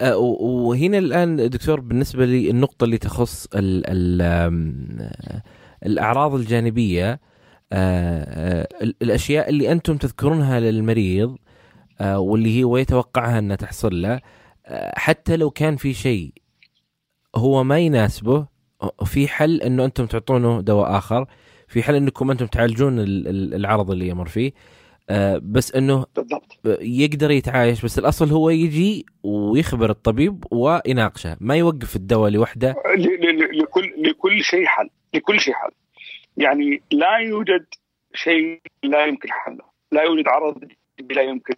[0.00, 4.22] أه، وهنا الآن دكتور بالنسبة لي النقطه اللي تخص ال ال
[5.86, 7.20] الأعراض الجانبية
[9.02, 11.36] الأشياء اللي أنتم تذكرونها للمريض
[12.00, 14.20] واللي هو يتوقعها أنها تحصل له
[14.96, 16.32] حتى لو كان في شيء
[17.36, 18.46] هو ما يناسبه
[19.04, 21.26] في حل إنه أنتم تعطونه دواء آخر
[21.68, 22.94] في حل إنكم أنتم تعالجون
[23.54, 24.52] العرض اللي يمر فيه
[25.10, 26.58] آه، بس إنه بالضبط.
[26.80, 32.76] يقدر يتعايش بس الأصل هو يجي ويخبر الطبيب ويناقشه ما يوقف الدواء لوحده.
[33.62, 35.70] لكل لكل شيء حل لكل شيء حل.
[36.36, 37.66] يعني لا يوجد
[38.14, 39.64] شيء لا يمكن حله.
[39.92, 40.68] لا يوجد عرض
[41.10, 41.54] لا يمكن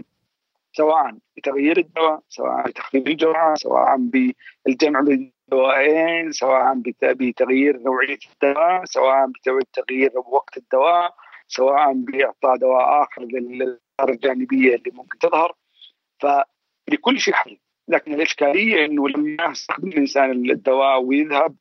[0.72, 9.26] سواء بتغيير الدواء سواء بتخفيف الجرعة سواء بالجمع بين الدوائين سواء بتغيير نوعية الدواء سواء
[9.26, 11.14] بتغيير وقت الدواء
[11.48, 15.54] سواء بإعطاء دواء آخر للأثار الجانبية اللي ممكن تظهر.
[16.18, 17.58] فلكل شيء حل.
[17.88, 21.56] لكن الإشكالية إنه لما يستخدم الإنسان الدواء ويذهب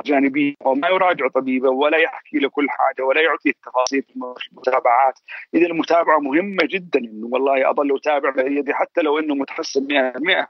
[0.00, 4.16] جانبية وما يراجع طبيبه ولا يحكي له كل حاجة ولا يعطي التفاصيل في
[4.52, 5.18] المتابعات،
[5.54, 10.46] إذا المتابعة مهمة جدا إنه والله اظل أتابع بيدي حتى لو إنه متحسن 100%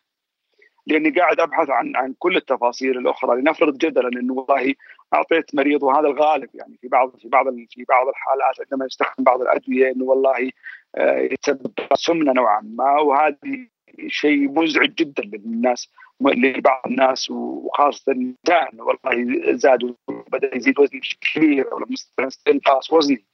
[0.87, 4.75] لأني قاعد أبحث عن عن كل التفاصيل الأخرى لنفرض جدلا إنه والله
[5.15, 6.49] أعطيت مريض وهذا الغالب.
[6.55, 10.51] يعني في بعض في بعض في بعض الحالات عندما يستخدم بعض الأدوية إنه والله
[10.97, 13.01] آه، يتسبب سمنة نوعا ما.
[13.01, 13.69] وهذه
[14.09, 15.93] شيء مزعج جدا للناس.
[16.31, 21.79] لبعض الناس وخاصة النساء والله زاد بدا يزيد وزني بشكل كبير أو
[22.21, 23.25] استنقاص وزني.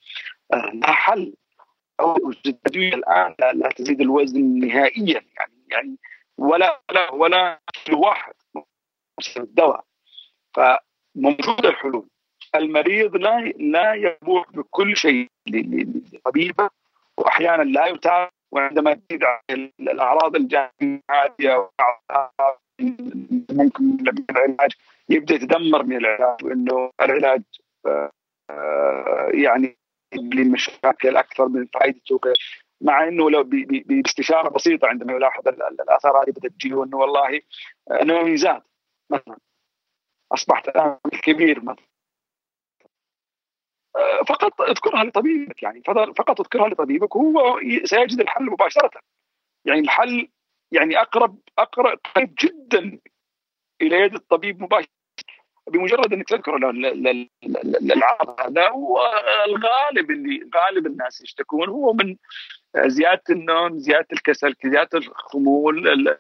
[0.52, 1.34] آه، لا حل.
[2.46, 3.34] الادويه الآن.
[3.38, 5.22] لا تزيد الوزن نهائيا.
[5.36, 5.96] يعني يعني
[6.38, 7.60] ولا ولا ولا
[7.92, 8.34] واحد
[9.36, 9.84] الدواء.
[10.54, 12.08] فموجوده الحلول.
[12.54, 16.70] المريض لا لا يبوح بكل شيء لطبيبة.
[17.18, 18.30] واحيانا لا يتابع.
[18.52, 19.24] وعندما تزيد
[19.80, 21.70] الأعراض الجانبية
[22.80, 23.98] ممكن
[24.30, 24.72] العلاج
[25.08, 27.42] يبدأ يتدمر من العلاج وإنه العلاج
[27.86, 28.10] آه،
[29.34, 29.78] يعني
[30.14, 32.20] لمشاكل أكثر من فائدته.
[32.80, 33.42] مع إنه لو
[33.86, 37.40] باستشارة بسيطة عندما يلاحظ الآثار هذه بدأت تجي انه والله
[37.90, 38.62] نومي زاد.
[39.10, 39.38] مثلا
[40.32, 41.88] أصبحت الآن كبير مثلا.
[44.28, 45.82] فقط اذكرها لطبيبك يعني
[46.16, 48.90] فقط اذكرها لطبيبك وهو سيجد الحل مباشرة.
[49.64, 50.28] يعني الحل
[50.72, 52.98] يعني اقرب اقرب قريب جدا
[53.82, 54.98] إلى يد الطبيب مباشره
[55.68, 56.56] بمجرد أنك تذكر
[57.96, 62.16] العرض هذا والغالب اللي غالب الناس يشتكون هو من
[62.86, 66.18] زيادة النوم زيادة الكسل زيادة الخمول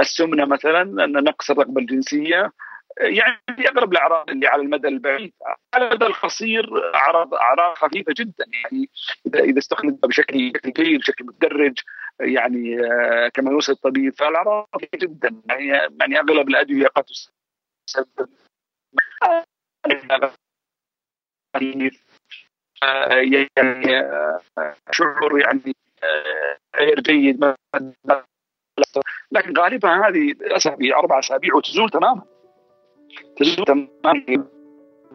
[0.00, 2.52] السمنة مثلا نقص الرغبة الجنسية.
[2.98, 5.32] يعني اغلب الأعراض اللي على المدى البعيد
[5.74, 8.88] على المدى القصير اعراض أعراض خفيفة جدا يعني
[9.26, 11.78] اذا إذا استخدم بشكل جيد بشكل متدرج
[12.20, 12.76] يعني
[13.34, 15.66] كما يوصي الطبيب فالأعراض خفيفه جدا يعني
[16.00, 17.04] يعني أغلب الأدوية قد
[17.86, 18.28] تسبب
[21.56, 21.90] يعني
[24.92, 25.76] شعور يعني
[26.76, 27.54] غير جيد
[29.32, 32.39] لكن غالبا هذه اسابيع أربع أسابيع وتزول تماما.
[33.66, 34.46] تماما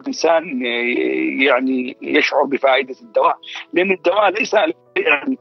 [0.00, 0.62] الإنسان
[1.42, 3.38] يعني يشعر بفائدة الدواء
[3.72, 5.38] لأن الدواء ليس يعني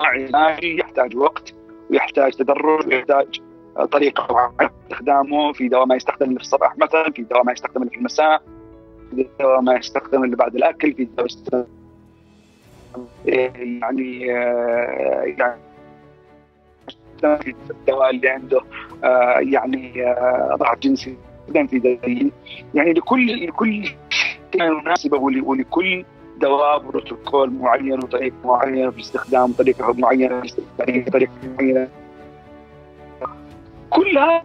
[0.00, 1.54] علاجي يحتاج وقت
[1.90, 3.40] ويحتاج تدرج ويحتاج
[3.92, 8.42] طريقة استخدامه في دواء ما يستخدم في الصباح مثلا في دواء ما يستخدم في المساء.
[9.60, 11.64] ما يستخدم اللي بعد الأكل في دواء يستخدم
[13.80, 14.20] يعني
[15.26, 15.58] يعني
[17.20, 18.60] في الدواء اللي عنده
[19.40, 20.04] يعني
[20.54, 21.16] ضعف جنسي
[21.68, 22.30] في
[22.74, 23.88] يعني لكل لكل
[24.54, 26.04] مناسبه ولكل
[26.40, 31.88] دواء بروتوكول معين وطريقة معينة في الاستخدام طريقه معينة في طريقة معينة.
[33.90, 34.44] كلها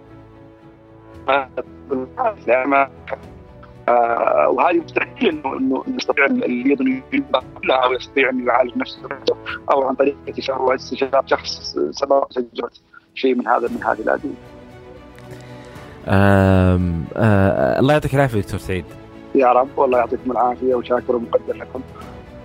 [3.90, 7.04] آه وهذه مستحيل انه إنه يستطيع اليد
[7.62, 9.00] كلها أو يستطيع ان يعالج نفسه
[9.72, 12.70] أو عن طريق استشاره شخص سبق تجربه
[13.16, 14.34] شيء من هذا من هذه الأدوية.
[16.08, 16.80] آه
[17.80, 18.86] الله يعطيك العافية دكتور سعيد.
[19.36, 21.82] يا رب والله يعطيكم العافية وشاكر ومقدر لكم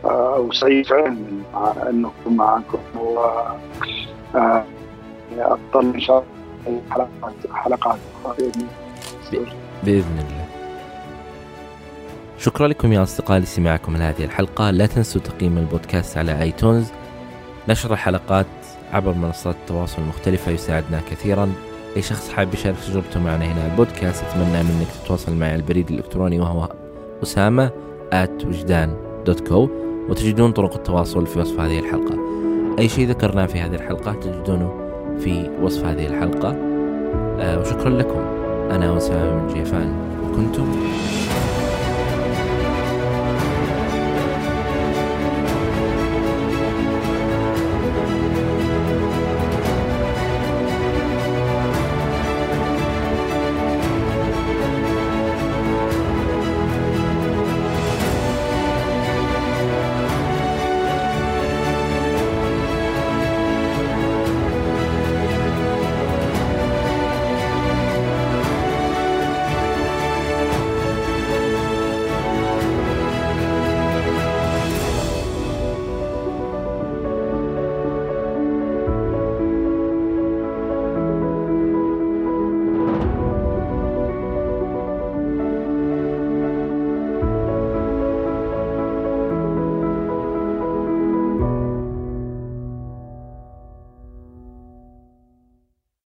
[0.04, 1.16] آه وسعيد فعلا
[1.90, 3.18] انه اكون معكم و
[4.34, 4.64] آه
[5.74, 6.24] إن شاء
[6.66, 7.98] الله حلقات حلقات
[9.82, 10.47] بإذن الله.
[12.48, 14.70] شكرا لكم يا أصدقائي لسماعكم لهذه الحلقة.
[14.70, 16.86] لا تنسوا تقييم البودكاست على آيتونز.
[17.68, 18.46] نشر الحلقات
[18.92, 21.52] عبر منصات التواصل المختلفة يساعدنا كثيرا.
[21.96, 26.40] أي شخص حابب يشارك تجربته معنا هنا البودكاست أتمنى منك تتواصل معي على البريد الإلكتروني
[26.40, 26.68] وهو
[27.22, 27.70] أسامة
[28.12, 28.96] at وجدان
[29.26, 29.68] دوت كو
[30.08, 32.18] وتجدون طرق التواصل في وصف هذه الحلقة.
[32.78, 34.72] أي شيء ذكرناه في هذه الحلقة تجدونه
[35.20, 36.50] في وصف هذه الحلقة.
[37.40, 38.20] أه وشكرا لكم.
[38.70, 39.94] أنا أسامة من جيفان.
[40.24, 40.72] وكنتم